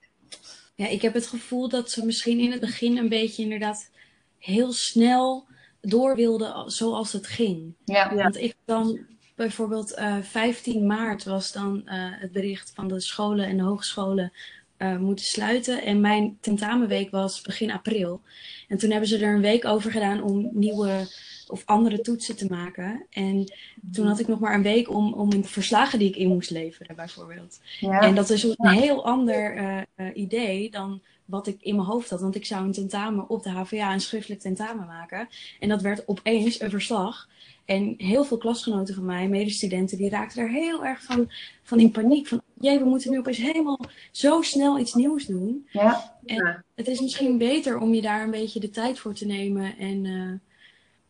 Ja, 0.79 0.87
ik 0.87 1.03
heb 1.03 1.15
het 1.15 1.27
gevoel 1.27 1.69
dat 1.69 1.91
ze 1.91 2.05
misschien 2.05 2.39
in 2.39 2.51
het 2.51 2.61
begin 2.61 2.97
een 2.97 3.09
beetje 3.09 3.43
inderdaad 3.43 3.91
heel 4.39 4.73
snel 4.73 5.47
door 5.81 6.17
wilden 6.17 6.71
zoals 6.71 7.13
het 7.13 7.27
ging. 7.27 7.75
Ja. 7.85 8.15
Want 8.15 8.37
ik 8.37 8.55
dan 8.65 9.07
bijvoorbeeld 9.35 9.95
eh 9.95 10.19
15 10.23 10.87
maart 10.87 11.25
was 11.25 11.53
dan 11.53 11.87
eh, 11.87 11.97
het 11.99 12.33
bericht 12.33 12.73
van 12.75 12.89
de 12.89 13.01
scholen 13.01 13.47
en 13.47 13.57
de 13.57 13.63
hogescholen 13.63 14.33
eh, 14.79 14.97
moeten 14.97 15.25
sluiten. 15.25 15.83
En 15.83 16.01
mijn 16.01 16.39
tentamenweek 16.41 17.11
was 17.11 17.41
begin 17.41 17.71
april. 17.71 18.21
En 18.69 18.79
toen 18.79 18.91
hebben 18.91 19.09
ze 19.09 19.19
er 19.19 19.35
een 19.35 19.41
week 19.41 19.65
over 19.65 19.91
gedaan 19.91 20.23
om 20.23 20.51
nieuwe 20.53 21.07
of 21.49 21.63
andere 21.67 22.01
toetsen 22.01 22.37
te 22.37 22.47
maken. 22.47 23.07
En 23.11 23.53
toen 23.93 24.07
had 24.07 24.19
ik 24.19 24.29
nog 24.29 24.41
maar 24.41 24.55
een 24.55 24.63
week 24.63 24.91
om, 24.91 25.13
om 25.13 25.45
verslagen 25.45 25.99
die 25.99 26.09
ik 26.09 26.17
in 26.17 26.29
moest 26.29 26.51
leveren, 26.51 26.97
bijvoorbeeld. 26.97 27.61
Ja. 27.81 28.01
En 28.01 28.15
dat 28.15 28.31
is 28.31 28.43
een 28.43 28.69
heel 28.69 29.05
ander 29.05 29.57
eh, 29.57 29.81
eh, 29.95 30.17
idee 30.17 30.71
dan 30.71 31.01
wat 31.25 31.47
ik 31.47 31.57
in 31.61 31.75
mijn 31.77 31.89
hoofd 31.89 32.11
had. 32.11 32.21
Want 32.21 32.35
ik 32.35 32.47
zou 32.47 32.65
een 32.65 32.73
tentamen 32.73 33.29
op 33.29 33.43
de 33.43 33.51
HVA, 33.51 33.93
een 33.93 34.01
schriftelijk 34.01 34.41
tentamen 34.41 34.87
maken. 34.87 35.29
En 35.61 35.69
dat 35.69 35.83
werd 35.83 36.09
opeens 36.09 36.61
een 36.61 36.71
verslag. 36.71 37.29
En 37.69 37.95
heel 37.99 38.25
veel 38.25 38.37
klasgenoten 38.39 38.95
van 38.95 39.05
mij, 39.05 39.29
medestudenten, 39.29 39.97
die 39.99 40.11
raakten 40.11 40.43
er 40.43 40.49
heel 40.51 40.85
erg 40.85 41.03
van, 41.03 41.31
van 41.63 41.81
in 41.81 41.91
paniek. 41.91 42.27
Van, 42.29 42.43
jee, 42.61 42.79
we 42.79 42.85
moeten 42.85 43.11
nu 43.11 43.19
opeens 43.19 43.37
helemaal 43.37 43.81
zo 44.11 44.43
snel 44.43 44.79
iets 44.79 44.95
nieuws 44.95 45.27
doen. 45.27 45.69
ja. 45.73 46.17
Ja. 46.25 46.63
Het 46.75 46.89
is 46.89 47.01
misschien 47.01 47.39
beter 47.39 47.79
om 47.79 47.95
je 47.95 48.01
daar 48.03 48.23
een 48.23 48.31
beetje 48.31 48.61
de 48.61 48.71
tijd 48.71 48.99
voor 48.99 49.15
te 49.15 49.27
nemen 49.27 49.77
en 49.79 50.05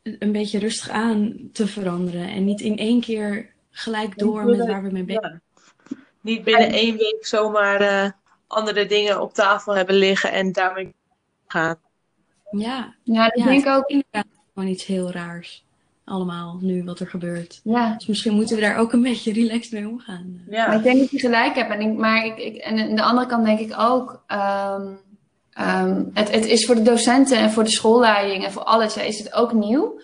eh, 0.03 0.13
een- 0.19 0.33
beetje 0.33 0.59
rustig 0.59 0.89
aan 0.91 1.49
te 1.53 1.67
veranderen. 1.67 2.29
En 2.29 2.45
niet 2.45 2.61
in 2.61 2.77
één 2.79 3.01
keer 3.01 3.51
gelijk 3.71 4.19
door 4.19 4.45
met 4.45 4.67
waar 4.67 4.83
we 4.83 4.91
mee 4.91 5.05
bezig 5.05 5.21
zijn. 5.23 5.41
Ja. 5.89 5.97
Niet 6.21 6.45
binnen 6.45 6.71
één 6.73 6.97
week 6.97 7.27
zomaar 7.27 7.81
eh, 7.81 8.11
andere 8.47 8.87
dingen 8.87 9.21
op 9.23 9.35
tafel 9.35 9.77
hebben 9.77 9.95
liggen 9.95 10.33
en 10.33 10.53
daarmee 10.53 10.95
gaan. 11.47 11.77
Ja, 12.51 12.95
Ja, 13.03 13.29
dat 13.29 13.39
ja 13.39 13.45
denk 13.45 13.61
ik 13.61 13.69
ook. 13.73 13.89
inderdaad 13.89 14.27
gewoon 14.55 14.69
iets 14.69 14.85
heel 14.87 15.11
raars. 15.11 15.67
Allemaal 16.09 16.59
nu 16.61 16.85
wat 16.85 17.01
er 17.01 17.07
gebeurt. 17.07 17.61
Ja. 17.65 17.95
Dus 17.95 18.07
misschien 18.07 18.35
moeten 18.35 18.57
we 18.57 18.63
daar 18.63 18.77
ook 18.77 18.93
een 18.93 19.03
beetje 19.03 19.33
relaxed 19.33 19.73
mee 19.73 19.89
omgaan. 19.89 20.43
Maar 20.47 20.55
Ja, 20.59 20.73
ik 20.73 20.83
denk 20.83 20.99
dat 20.99 21.11
je 21.11 21.19
gelijk 21.19 21.55
hebt. 21.55 21.71
En, 21.71 21.81
ik, 21.81 21.97
maar 21.97 22.25
ik, 22.25 22.39
ik, 22.39 22.57
en 22.57 22.79
aan 22.79 22.95
de 22.97 23.03
andere 23.03 23.27
kant 23.27 23.45
denk 23.45 23.59
ik 23.59 23.75
ook. 23.79 24.23
ehm, 24.27 24.87
ehm, 25.53 26.05
het, 26.13 26.31
het 26.31 26.47
is 26.47 26.67
voor 26.67 26.75
de 26.75 26.83
docenten 26.83 27.39
en 27.39 27.51
voor 27.51 27.65
de 27.65 27.71
schoolleiding 27.71 28.45
en 28.45 28.53
voor 28.53 28.63
alles 28.65 28.95
hè, 28.95 29.03
is 29.03 29.19
het 29.19 29.33
ook 29.33 29.53
nieuw. 29.53 30.01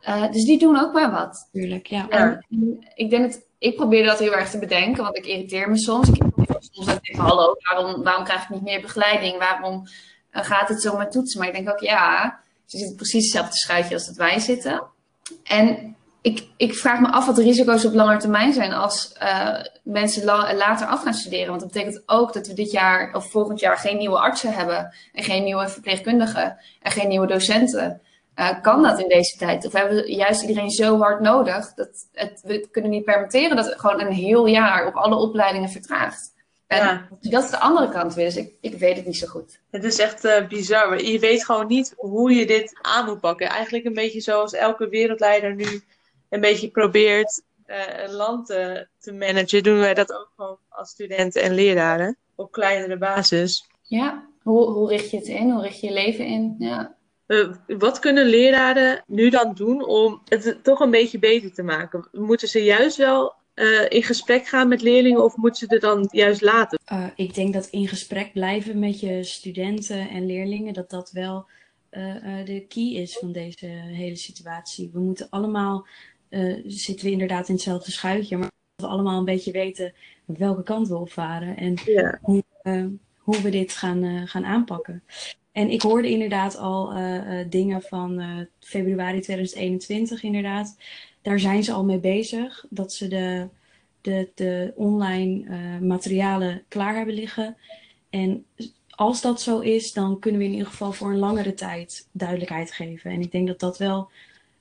Eh, 0.00 0.30
dus 0.32 0.44
die 0.44 0.58
doen 0.58 0.78
ook 0.80 0.92
maar 0.92 1.10
wat. 1.10 1.48
Natuurlijk, 1.52 1.86
ja. 1.86 2.06
Ja. 2.10 2.18
En, 2.18 2.44
en 2.50 2.86
ik 2.94 3.10
denk 3.10 3.22
dat 3.32 3.42
ik 3.58 3.76
probeer 3.76 4.04
dat 4.04 4.18
heel 4.18 4.34
erg 4.34 4.50
te 4.50 4.58
bedenken, 4.58 5.02
want 5.02 5.16
ik 5.16 5.26
irriteer 5.26 5.70
me 5.70 5.78
soms. 5.78 6.08
Ik 6.08 6.22
soms 6.58 6.90
ook 6.90 6.98
even, 7.02 7.24
hallo, 7.24 7.56
waarom, 7.58 8.02
waarom 8.02 8.24
krijg 8.24 8.42
ik 8.42 8.48
niet 8.48 8.62
meer 8.62 8.80
begeleiding? 8.80 9.38
Waarom 9.38 9.82
eh, 10.30 10.44
gaat 10.44 10.68
het 10.68 10.80
zo 10.82 10.96
met 10.96 11.12
toetsen? 11.12 11.38
Maar 11.38 11.48
ik 11.48 11.54
denk 11.54 11.70
ook, 11.70 11.80
ja, 11.80 12.38
Ze 12.66 12.78
zitten 12.78 12.96
precies 12.96 13.22
hetzelfde 13.24 13.56
schuitje 13.56 13.94
als 13.94 14.06
dat 14.06 14.16
wij 14.16 14.38
zitten. 14.38 14.82
En 15.44 15.96
ik, 16.20 16.48
ik 16.56 16.74
vraag 16.74 17.00
me 17.00 17.08
af 17.10 17.26
wat 17.26 17.36
de 17.36 17.42
risico's 17.42 17.84
op 17.84 17.94
lange 17.94 18.16
termijn 18.16 18.52
zijn 18.52 18.72
als 18.72 19.16
uh, 19.22 19.60
mensen 19.82 20.24
later 20.56 20.86
af 20.86 21.02
gaan 21.02 21.14
studeren. 21.14 21.48
Want 21.48 21.60
dat 21.60 21.72
betekent 21.72 22.02
ook 22.06 22.32
dat 22.32 22.46
we 22.46 22.52
dit 22.52 22.70
jaar 22.70 23.14
of 23.14 23.30
volgend 23.30 23.60
jaar 23.60 23.76
geen 23.76 23.96
nieuwe 23.96 24.18
artsen 24.18 24.52
hebben. 24.52 24.94
En 25.12 25.22
geen 25.22 25.44
nieuwe 25.44 25.68
verpleegkundigen. 25.68 26.56
En 26.82 26.92
geen 26.92 27.08
nieuwe 27.08 27.26
docenten. 27.26 28.00
Uh, 28.36 28.60
kan 28.62 28.82
dat 28.82 29.00
in 29.00 29.08
deze 29.08 29.36
tijd? 29.36 29.66
Of 29.66 29.72
hebben 29.72 29.96
we 29.96 30.14
juist 30.14 30.42
iedereen 30.42 30.70
zo 30.70 30.98
hard 30.98 31.20
nodig 31.20 31.74
dat 31.74 32.08
het, 32.12 32.40
we 32.44 32.68
kunnen 32.70 32.90
niet 32.90 33.04
permitteren 33.04 33.56
dat 33.56 33.66
het 33.66 33.80
gewoon 33.80 34.00
een 34.00 34.12
heel 34.12 34.46
jaar 34.46 34.86
op 34.86 34.94
alle 34.94 35.16
opleidingen 35.16 35.68
vertraagt? 35.68 36.33
En 36.74 37.08
ja. 37.20 37.30
dat 37.30 37.44
is 37.44 37.50
de 37.50 37.60
andere 37.60 37.88
kant 37.88 38.14
weer, 38.14 38.24
dus 38.24 38.36
ik, 38.36 38.54
ik 38.60 38.78
weet 38.78 38.96
het 38.96 39.06
niet 39.06 39.16
zo 39.16 39.26
goed. 39.26 39.60
Het 39.70 39.84
is 39.84 39.98
echt 39.98 40.24
uh, 40.24 40.46
bizar. 40.48 41.02
Je 41.02 41.18
weet 41.18 41.44
gewoon 41.44 41.66
niet 41.66 41.94
hoe 41.96 42.32
je 42.32 42.46
dit 42.46 42.78
aan 42.82 43.04
moet 43.04 43.20
pakken. 43.20 43.48
Eigenlijk 43.48 43.84
een 43.84 43.94
beetje 43.94 44.20
zoals 44.20 44.52
elke 44.52 44.88
wereldleider 44.88 45.54
nu 45.54 45.82
een 46.28 46.40
beetje 46.40 46.70
probeert 46.70 47.42
uh, 47.66 47.76
een 48.04 48.12
land 48.12 48.46
te, 48.46 48.86
te 48.98 49.12
managen, 49.12 49.62
doen 49.62 49.78
wij 49.78 49.94
dat 49.94 50.12
ook 50.12 50.30
gewoon 50.36 50.58
als 50.68 50.90
studenten 50.90 51.42
en 51.42 51.54
leraren 51.54 52.16
op 52.34 52.52
kleinere 52.52 52.98
basis. 52.98 53.66
Ja, 53.82 54.24
hoe, 54.42 54.70
hoe 54.70 54.88
richt 54.88 55.10
je 55.10 55.16
het 55.16 55.26
in? 55.26 55.50
Hoe 55.50 55.62
richt 55.62 55.80
je 55.80 55.86
je 55.86 55.92
leven 55.92 56.26
in? 56.26 56.56
Ja. 56.58 56.94
Uh, 57.26 57.54
wat 57.66 57.98
kunnen 57.98 58.26
leraren 58.26 59.02
nu 59.06 59.28
dan 59.30 59.54
doen 59.54 59.84
om 59.84 60.22
het 60.24 60.64
toch 60.64 60.80
een 60.80 60.90
beetje 60.90 61.18
beter 61.18 61.52
te 61.52 61.62
maken? 61.62 62.08
Moeten 62.12 62.48
ze 62.48 62.64
juist 62.64 62.96
wel 62.96 63.34
uh, 63.54 63.84
in 63.88 64.02
gesprek 64.02 64.46
gaan 64.46 64.68
met 64.68 64.82
leerlingen 64.82 65.24
of 65.24 65.36
moeten 65.36 65.68
ze 65.68 65.74
er 65.74 65.80
dan 65.80 66.08
juist 66.10 66.40
laten? 66.40 66.78
Uh, 66.92 67.06
ik 67.16 67.34
denk 67.34 67.52
dat 67.52 67.66
in 67.66 67.88
gesprek 67.88 68.32
blijven 68.32 68.78
met 68.78 69.00
je 69.00 69.24
studenten 69.24 70.08
en 70.08 70.26
leerlingen, 70.26 70.74
dat 70.74 70.90
dat 70.90 71.10
wel 71.10 71.46
de 72.44 72.64
key 72.68 72.92
is 72.92 73.18
van 73.18 73.32
deze 73.32 73.66
hele 73.66 74.16
situatie. 74.16 74.90
We 74.92 75.00
moeten 75.00 75.26
allemaal 75.30 75.86
zitten 76.66 77.06
we 77.06 77.12
inderdaad 77.12 77.48
in 77.48 77.54
hetzelfde 77.54 77.90
schuitje. 77.90 78.36
Maar 78.36 78.50
dat 78.76 78.86
we 78.86 78.92
allemaal 78.92 79.18
een 79.18 79.24
beetje 79.24 79.52
weten 79.52 79.92
welke 80.24 80.62
kant 80.62 80.88
we 80.88 80.96
opvaren. 80.96 81.56
En 81.56 81.74
hoe, 82.22 82.42
hoe 83.18 83.40
we 83.40 83.50
dit 83.50 83.72
gaan, 83.72 84.28
gaan 84.28 84.44
aanpakken. 84.44 85.02
En 85.52 85.70
ik 85.70 85.82
hoorde 85.82 86.10
inderdaad 86.10 86.56
al 86.56 86.92
dingen 87.48 87.82
van 87.82 88.22
februari 88.60 89.20
2021 89.20 90.22
inderdaad. 90.22 90.76
Daar 91.24 91.38
zijn 91.38 91.64
ze 91.64 91.72
al 91.72 91.84
mee 91.84 91.98
bezig. 91.98 92.64
Dat 92.68 92.92
ze 92.92 93.08
de, 93.08 93.48
de, 94.00 94.30
de 94.34 94.72
online 94.76 95.44
materialen 95.80 96.62
klaar 96.68 96.94
hebben 96.94 97.14
liggen. 97.14 97.56
En 98.10 98.44
als 98.90 99.20
dat 99.20 99.40
zo 99.40 99.58
is, 99.58 99.92
dan 99.92 100.18
kunnen 100.18 100.40
we 100.40 100.46
in 100.46 100.52
ieder 100.52 100.68
geval 100.68 100.92
voor 100.92 101.10
een 101.10 101.18
langere 101.18 101.54
tijd 101.54 102.08
duidelijkheid 102.12 102.72
geven. 102.72 103.10
En 103.10 103.20
ik 103.20 103.32
denk 103.32 103.46
dat 103.46 103.60
dat 103.60 103.78
wel 103.78 104.10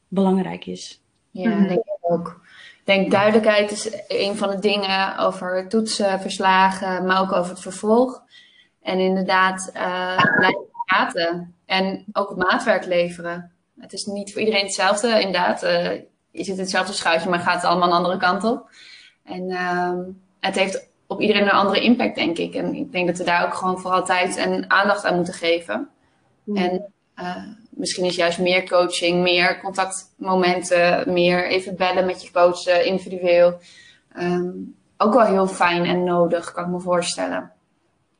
belangrijk 0.08 0.66
is. 0.66 1.02
Ja, 1.32 1.50
mm 1.50 1.68
denk 1.68 1.80
ik 1.80 2.12
ook. 2.12 2.42
Ik 2.80 2.86
denk 2.86 3.12
duidelijkheid 3.12 3.72
is 3.72 3.90
een 4.08 4.36
van 4.38 4.50
de 4.50 4.60
dingen 4.60 5.18
over 5.18 5.68
toetsen, 5.70 6.20
verslagen, 6.20 7.06
maar 7.06 7.22
ook 7.22 7.32
over 7.32 7.52
het 7.52 7.62
vervolg. 7.62 8.24
En 8.82 9.00
inderdaad, 9.00 9.72
uh, 9.76 10.36
blijven 10.38 10.66
praten. 10.86 11.56
En 11.66 12.06
ook 12.14 12.30
het 12.30 12.38
maatwerk 12.38 12.86
leveren. 12.86 13.52
Het 13.80 13.94
is 13.94 14.06
niet 14.06 14.32
voor 14.32 14.42
iedereen 14.42 14.64
hetzelfde, 14.64 15.08
inderdaad. 15.08 15.64
Uh, 15.64 15.90
je 16.34 16.44
zit 16.44 16.56
in 16.56 16.62
hetzelfde 16.62 16.94
schuitje, 16.94 17.30
maar 17.30 17.40
gaat 17.40 17.64
allemaal 17.64 17.88
een 17.88 17.96
andere 17.96 18.18
kant 18.18 18.44
op. 18.44 18.70
En 19.24 19.50
uh, 19.50 20.00
het 20.40 20.56
heeft 20.56 20.90
op 21.08 21.22
iedereen 21.22 21.44
een 21.44 21.50
andere 21.50 21.82
impact, 21.82 22.16
denk 22.16 22.38
ik. 22.38 22.54
En 22.54 22.76
ik 22.76 22.92
denk 22.92 23.08
dat 23.08 23.18
we 23.18 23.24
daar 23.24 23.46
ook 23.46 23.54
gewoon 23.54 23.80
vooral 23.80 24.06
tijd 24.06 24.36
en 24.36 24.70
aandacht 24.70 25.06
aan 25.06 25.16
moeten 25.16 25.34
geven. 25.34 25.90
Mm. 26.44 26.56
En 26.56 26.94
uh, 27.16 27.48
misschien 27.70 28.06
is 28.06 28.16
juist 28.16 28.40
meer 28.40 28.70
coaching, 28.70 29.22
meer 29.22 29.60
contactmomenten, 29.62 31.14
meer 31.14 31.48
even 31.48 31.76
bellen 31.76 32.06
met 32.06 32.24
je 32.24 32.32
coach 32.32 32.68
uh, 32.68 32.86
individueel. 32.86 33.60
Um, 34.18 34.76
ook 34.98 35.14
wel 35.14 35.26
heel 35.26 35.48
fijn 35.48 35.86
en 35.86 36.04
nodig, 36.04 36.52
kan 36.52 36.64
ik 36.64 36.70
me 36.70 36.80
voorstellen. 36.80 37.52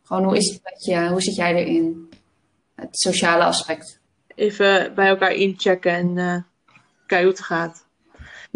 Gewoon, 0.04 0.24
hoe 0.24 0.38
is 0.38 0.50
het 0.50 0.62
met 0.64 0.84
je? 0.86 1.08
Hoe 1.08 1.22
zit 1.22 1.36
jij 1.36 1.56
erin? 1.56 2.10
Het 2.76 3.00
sociale 3.00 3.44
aspect. 3.44 4.00
Even 4.36 4.94
bij 4.96 5.08
elkaar 5.08 5.32
inchecken 5.32 5.92
en 5.92 6.18
uh, 6.18 6.38
kijken 7.06 7.28
hoe 7.28 7.36
het 7.36 7.40
gaat. 7.40 7.83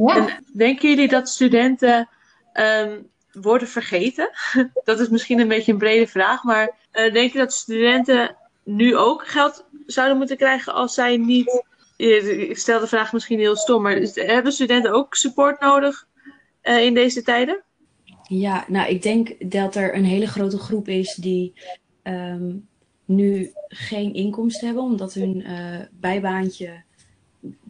Ja. 0.05 0.15
En 0.15 0.43
denken 0.53 0.89
jullie 0.89 1.07
dat 1.07 1.29
studenten 1.29 2.09
um, 2.53 3.09
worden 3.31 3.67
vergeten? 3.67 4.29
dat 4.83 4.99
is 4.99 5.09
misschien 5.09 5.39
een 5.39 5.47
beetje 5.47 5.71
een 5.71 5.77
brede 5.77 6.07
vraag, 6.07 6.43
maar 6.43 6.75
uh, 6.93 7.13
denk 7.13 7.31
je 7.31 7.37
dat 7.37 7.53
studenten 7.53 8.35
nu 8.63 8.95
ook 8.95 9.27
geld 9.27 9.65
zouden 9.85 10.17
moeten 10.17 10.37
krijgen 10.37 10.73
als 10.73 10.93
zij 10.93 11.17
niet. 11.17 11.63
Ik 11.97 12.57
stel 12.57 12.79
de 12.79 12.87
vraag 12.87 13.13
misschien 13.13 13.39
heel 13.39 13.55
stom, 13.55 13.81
maar 13.81 13.95
hebben 14.13 14.51
studenten 14.51 14.91
ook 14.91 15.15
support 15.15 15.59
nodig 15.59 16.07
uh, 16.63 16.83
in 16.83 16.93
deze 16.93 17.21
tijden? 17.21 17.63
Ja, 18.27 18.65
nou, 18.67 18.89
ik 18.89 19.01
denk 19.01 19.51
dat 19.51 19.75
er 19.75 19.95
een 19.95 20.05
hele 20.05 20.27
grote 20.27 20.57
groep 20.57 20.87
is 20.87 21.15
die 21.15 21.53
um, 22.03 22.67
nu 23.05 23.51
geen 23.67 24.13
inkomsten 24.13 24.65
hebben, 24.65 24.83
omdat 24.83 25.13
hun 25.13 25.39
uh, 25.39 25.79
bijbaantje, 25.91 26.83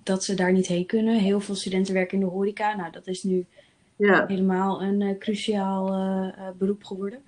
dat 0.08 0.24
ze 0.24 0.34
daar 0.34 0.54
niet 0.54 0.68
heen 0.68 0.86
kunnen. 0.86 1.20
Heel 1.20 1.40
veel 1.40 1.56
studenten 1.56 1.94
werken 1.94 2.20
in 2.20 2.24
de 2.26 2.32
horeca. 2.32 2.76
Nou, 2.76 2.92
dat 2.92 3.08
is 3.08 3.24
nu 3.24 3.46
ja. 3.96 4.26
helemaal 4.28 4.82
een 4.82 5.02
uh, 5.02 5.18
cruciaal 5.18 5.86
beroep 6.58 6.84
geworden. 6.84 7.22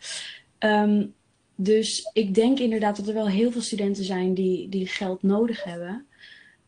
Um, 0.59 1.13
dus 1.55 2.09
ik 2.13 2.33
denk 2.33 2.59
inderdaad 2.59 2.95
dat 2.97 3.07
er 3.07 3.13
wel 3.13 3.27
heel 3.27 3.51
veel 3.51 3.61
studenten 3.61 4.03
zijn 4.03 4.33
die, 4.33 4.69
die 4.69 4.87
geld 4.87 5.23
nodig 5.23 5.63
hebben. 5.63 6.05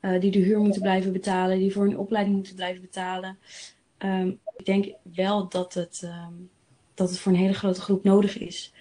Uh, 0.01 0.19
die 0.19 0.31
de 0.31 0.39
huur 0.39 0.59
moeten 0.59 0.81
blijven 0.81 1.11
betalen, 1.11 1.59
die 1.59 1.71
voor 1.71 1.83
hun 1.83 1.97
opleiding 1.97 2.35
moeten 2.35 2.55
blijven 2.55 2.81
betalen. 2.81 3.37
Um, 3.99 4.39
ik 4.57 4.65
denk 4.65 4.93
wel 5.15 5.49
dat 5.49 5.73
het, 5.73 6.01
um, 6.03 6.49
dat 6.93 7.09
het 7.09 7.19
voor 7.19 7.31
een 7.31 7.37
hele 7.37 7.53
grote 7.53 7.81
groep 7.81 8.03
nodig 8.03 8.37
is 8.37 8.73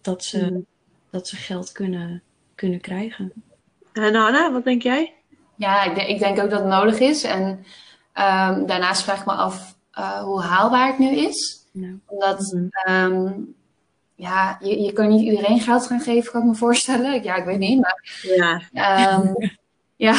dat 0.00 0.24
ze, 0.24 0.50
mm. 0.50 0.66
dat 1.10 1.28
ze 1.28 1.36
geld 1.36 1.72
kunnen, 1.72 2.22
kunnen 2.54 2.80
krijgen. 2.80 3.32
En 3.92 4.14
Hanna, 4.14 4.52
wat 4.52 4.64
denk 4.64 4.82
jij? 4.82 5.14
Ja, 5.56 5.82
ik 5.84 5.94
denk, 5.94 6.08
ik 6.08 6.18
denk 6.18 6.40
ook 6.40 6.50
dat 6.50 6.60
het 6.60 6.68
nodig 6.68 6.98
is. 6.98 7.24
En 7.24 7.44
um, 8.14 8.66
daarnaast 8.66 9.02
vraag 9.02 9.20
ik 9.20 9.26
me 9.26 9.32
af 9.32 9.74
uh, 9.98 10.22
hoe 10.22 10.42
haalbaar 10.42 10.86
het 10.86 10.98
nu 10.98 11.16
is. 11.16 11.64
Omdat 12.06 12.56
mm 12.86 13.54
ja, 14.16 14.56
je, 14.60 14.82
je 14.82 14.92
kan 14.92 15.08
niet 15.08 15.22
iedereen 15.22 15.60
geld 15.60 15.86
gaan 15.86 16.00
geven, 16.00 16.32
kan 16.32 16.40
ik 16.40 16.46
me 16.46 16.54
voorstellen. 16.54 17.22
Ja, 17.22 17.34
ik 17.36 17.44
weet 17.44 17.58
niet, 17.58 17.80
maar... 17.80 18.20
Ja. 18.22 18.62
Um, 19.14 19.34
ja. 20.08 20.14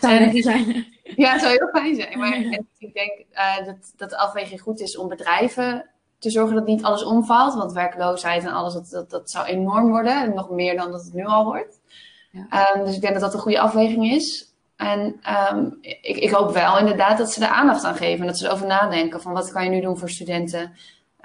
Zou 0.00 0.42
zijn. 0.42 0.86
Ja, 1.16 1.32
het 1.32 1.40
zou 1.40 1.52
heel 1.52 1.68
fijn 1.68 1.94
zijn. 1.94 2.18
Maar 2.18 2.36
ik 2.78 2.94
denk 2.94 3.24
uh, 3.32 3.66
dat, 3.66 3.92
dat 3.96 4.10
de 4.10 4.16
afweging 4.16 4.60
goed 4.60 4.80
is 4.80 4.96
om 4.96 5.08
bedrijven 5.08 5.90
te 6.18 6.30
zorgen 6.30 6.54
dat 6.54 6.66
niet 6.66 6.82
alles 6.82 7.04
omvalt. 7.04 7.54
Want 7.54 7.72
werkloosheid 7.72 8.44
en 8.44 8.52
alles, 8.52 8.72
dat, 8.72 8.90
dat, 8.90 9.10
dat 9.10 9.30
zou 9.30 9.46
enorm 9.46 9.88
worden. 9.88 10.22
En 10.22 10.34
nog 10.34 10.50
meer 10.50 10.76
dan 10.76 10.90
dat 10.90 11.04
het 11.04 11.12
nu 11.12 11.24
al 11.24 11.44
wordt. 11.44 11.80
Ja. 12.30 12.76
Um, 12.76 12.84
dus 12.84 12.94
ik 12.94 13.00
denk 13.00 13.12
dat 13.12 13.22
dat 13.22 13.34
een 13.34 13.40
goede 13.40 13.60
afweging 13.60 14.12
is. 14.12 14.45
En 14.76 15.20
um, 15.52 15.78
ik, 15.80 16.16
ik 16.16 16.30
hoop 16.30 16.54
wel 16.54 16.78
inderdaad 16.78 17.18
dat 17.18 17.32
ze 17.32 17.44
er 17.44 17.50
aandacht 17.50 17.84
aan 17.84 17.96
geven. 17.96 18.20
En 18.20 18.26
dat 18.26 18.38
ze 18.38 18.46
erover 18.46 18.66
nadenken 18.66 19.22
van 19.22 19.32
wat 19.32 19.52
kan 19.52 19.64
je 19.64 19.70
nu 19.70 19.80
doen 19.80 19.98
voor 19.98 20.10
studenten. 20.10 20.72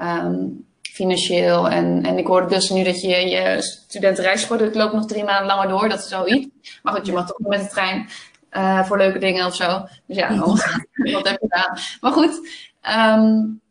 Um, 0.02 0.70
financieel. 0.82 1.70
En, 1.70 2.04
en 2.06 2.18
ik 2.18 2.28
hoorde 2.28 2.48
dus 2.48 2.70
nu 2.70 2.84
dat 2.84 3.02
je 3.02 3.08
je 3.08 3.62
studentenreisgordel 3.62 4.72
loopt 4.72 4.94
nog 4.94 5.06
drie 5.06 5.24
maanden 5.24 5.46
langer 5.46 5.68
door. 5.68 5.90
Dat 5.90 6.00
is 6.00 6.08
zoiets. 6.08 6.80
Maar 6.84 6.94
goed, 6.94 7.06
je 7.06 7.14
mag 7.14 7.28
toch 7.28 7.38
met 7.40 7.62
de 7.62 7.68
trein 7.68 8.08
uh, 8.52 8.84
voor 8.84 8.98
leuke 8.98 9.20
dingen 9.20 9.46
of 9.46 9.56
zo. 9.56 9.88
Dus 10.06 10.18
ja, 10.18 10.36
wat 10.36 11.28
heb 11.28 11.40
je 11.42 11.48
gedaan? 11.50 11.78
Maar 12.02 12.12
goed, 12.12 12.48
um, 12.90 13.62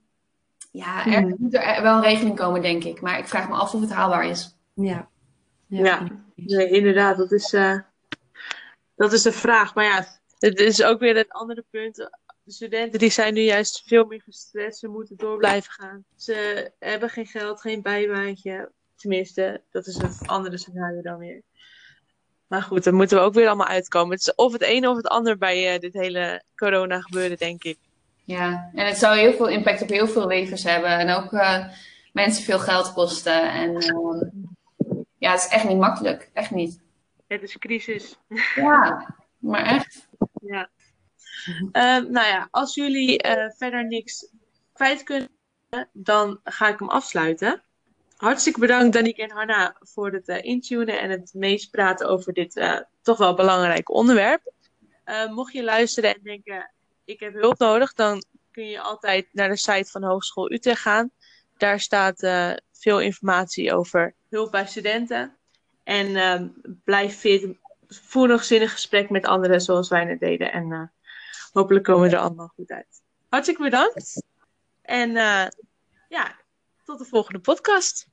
ja, 0.71 1.07
er 1.07 1.12
hmm. 1.12 1.35
moet 1.38 1.55
er 1.55 1.83
wel 1.83 1.97
een 1.97 2.03
regeling 2.03 2.37
komen, 2.37 2.62
denk 2.62 2.85
ik. 2.85 3.01
Maar 3.01 3.19
ik 3.19 3.29
vraag 3.29 3.49
me 3.49 3.55
af 3.55 3.75
of 3.75 3.81
het 3.81 3.93
haalbaar 3.93 4.27
is. 4.27 4.57
Ja, 4.75 5.09
ja, 5.66 6.09
ja. 6.35 6.59
inderdaad. 6.59 7.16
Dat 7.16 7.33
is, 7.33 7.53
uh, 7.53 7.79
dat 9.00 9.12
is 9.12 9.22
de 9.22 9.32
vraag. 9.32 9.74
Maar 9.74 9.84
ja, 9.84 10.06
het 10.38 10.60
is 10.60 10.82
ook 10.82 11.00
weer 11.00 11.16
het 11.16 11.30
andere 11.30 11.64
punt 11.70 11.96
de 12.42 12.52
studenten 12.52 12.98
die 12.98 13.10
zijn 13.10 13.34
nu 13.34 13.40
juist 13.40 13.82
veel 13.86 14.04
meer 14.04 14.22
gestrest. 14.22 14.78
Ze 14.78 14.88
moeten 14.88 15.16
door 15.16 15.36
blijven 15.36 15.72
gaan. 15.72 16.04
Ze 16.16 16.70
hebben 16.78 17.08
geen 17.08 17.26
geld, 17.26 17.60
geen 17.60 17.82
bijbaantje. 17.82 18.70
Tenminste, 18.96 19.62
dat 19.70 19.86
is 19.86 19.96
een 19.96 20.26
andere 20.26 20.58
scenario 20.58 21.02
dan 21.02 21.18
weer. 21.18 21.42
Maar 22.46 22.62
goed, 22.62 22.84
dan 22.84 22.94
moeten 22.94 23.18
we 23.18 23.24
ook 23.24 23.34
weer 23.34 23.46
allemaal 23.46 23.66
uitkomen. 23.66 24.10
Het 24.10 24.20
is 24.20 24.34
of 24.34 24.52
het 24.52 24.62
een 24.62 24.86
of 24.86 24.96
het 24.96 25.06
ander 25.06 25.38
bij 25.38 25.74
uh, 25.74 25.80
dit 25.80 25.92
hele 25.92 26.42
corona 26.56 27.00
gebeuren, 27.00 27.36
denk 27.36 27.64
ik. 27.64 27.78
Ja, 28.24 28.70
en 28.74 28.86
het 28.86 28.96
zou 28.96 29.18
heel 29.18 29.32
veel 29.32 29.48
impact 29.48 29.82
op 29.82 29.88
heel 29.88 30.08
veel 30.08 30.26
levens 30.26 30.62
hebben. 30.62 30.90
En 30.90 31.10
ook 31.10 31.32
uh, 31.32 31.64
mensen 32.12 32.44
veel 32.44 32.58
geld 32.58 32.92
kosten. 32.92 33.52
En 33.52 33.70
uh, 33.70 34.22
ja, 35.18 35.30
het 35.32 35.40
is 35.40 35.48
echt 35.48 35.68
niet 35.68 35.78
makkelijk. 35.78 36.30
Echt 36.32 36.50
niet. 36.50 36.80
Het 37.31 37.43
is 37.43 37.59
crisis. 37.59 38.19
Ja, 38.55 39.14
maar 39.38 39.64
echt. 39.66 40.09
Ja. 40.40 40.71
Uh, 41.47 42.11
nou 42.11 42.27
ja, 42.27 42.49
als 42.51 42.75
jullie 42.75 43.27
uh, 43.27 43.51
verder 43.57 43.87
niks 43.87 44.33
kwijt 44.73 45.03
kunnen, 45.03 45.29
dan 45.93 46.40
ga 46.45 46.69
ik 46.69 46.79
hem 46.79 46.88
afsluiten. 46.88 47.62
Hartstikke 48.16 48.61
bedankt, 48.61 48.93
Danique 48.93 49.23
en 49.23 49.31
Hanna, 49.31 49.77
voor 49.81 50.12
het 50.12 50.29
uh, 50.29 50.43
intunen 50.43 51.01
en 51.01 51.11
het 51.11 51.35
meespraten 51.35 52.09
over 52.09 52.33
dit 52.33 52.57
uh, 52.57 52.81
toch 53.03 53.19
wel 53.19 53.35
belangrijk 53.35 53.90
onderwerp. 53.90 54.53
Uh, 55.05 55.33
mocht 55.33 55.53
je 55.53 55.64
luisteren 55.64 56.14
en 56.14 56.21
denken, 56.23 56.73
ik 57.05 57.21
heb 57.21 57.35
hulp 57.35 57.59
nodig, 57.59 57.95
dan 57.95 58.23
kun 58.51 58.66
je 58.66 58.81
altijd 58.81 59.29
naar 59.33 59.49
de 59.49 59.57
site 59.57 59.90
van 59.90 60.05
Hogeschool 60.05 60.53
Utrecht 60.53 60.81
gaan. 60.81 61.11
Daar 61.57 61.81
staat 61.81 62.19
veel 62.73 63.01
informatie 63.01 63.75
over 63.75 64.14
hulp 64.29 64.51
bij 64.51 64.66
studenten. 64.66 65.39
En 65.90 66.16
ehm, 66.16 66.48
blijf 66.85 67.18
fit, 67.18 67.46
voer 67.88 68.29
nog 68.29 68.44
zinnig 68.44 68.72
gesprek 68.72 69.11
met 69.11 69.26
anderen 69.26 69.61
zoals 69.61 69.88
wij 69.88 70.05
net 70.05 70.20
deden. 70.20 70.53
En 70.53 70.92
hopelijk 71.53 71.85
komen 71.85 72.09
we 72.09 72.16
er 72.16 72.22
allemaal 72.22 72.53
goed 72.55 72.70
uit. 72.70 73.03
Hartstikke 73.29 73.62
bedankt. 73.62 74.22
En 74.83 75.12
ja, 76.09 76.37
tot 76.85 76.98
de 76.98 77.05
volgende 77.05 77.38
podcast. 77.38 78.07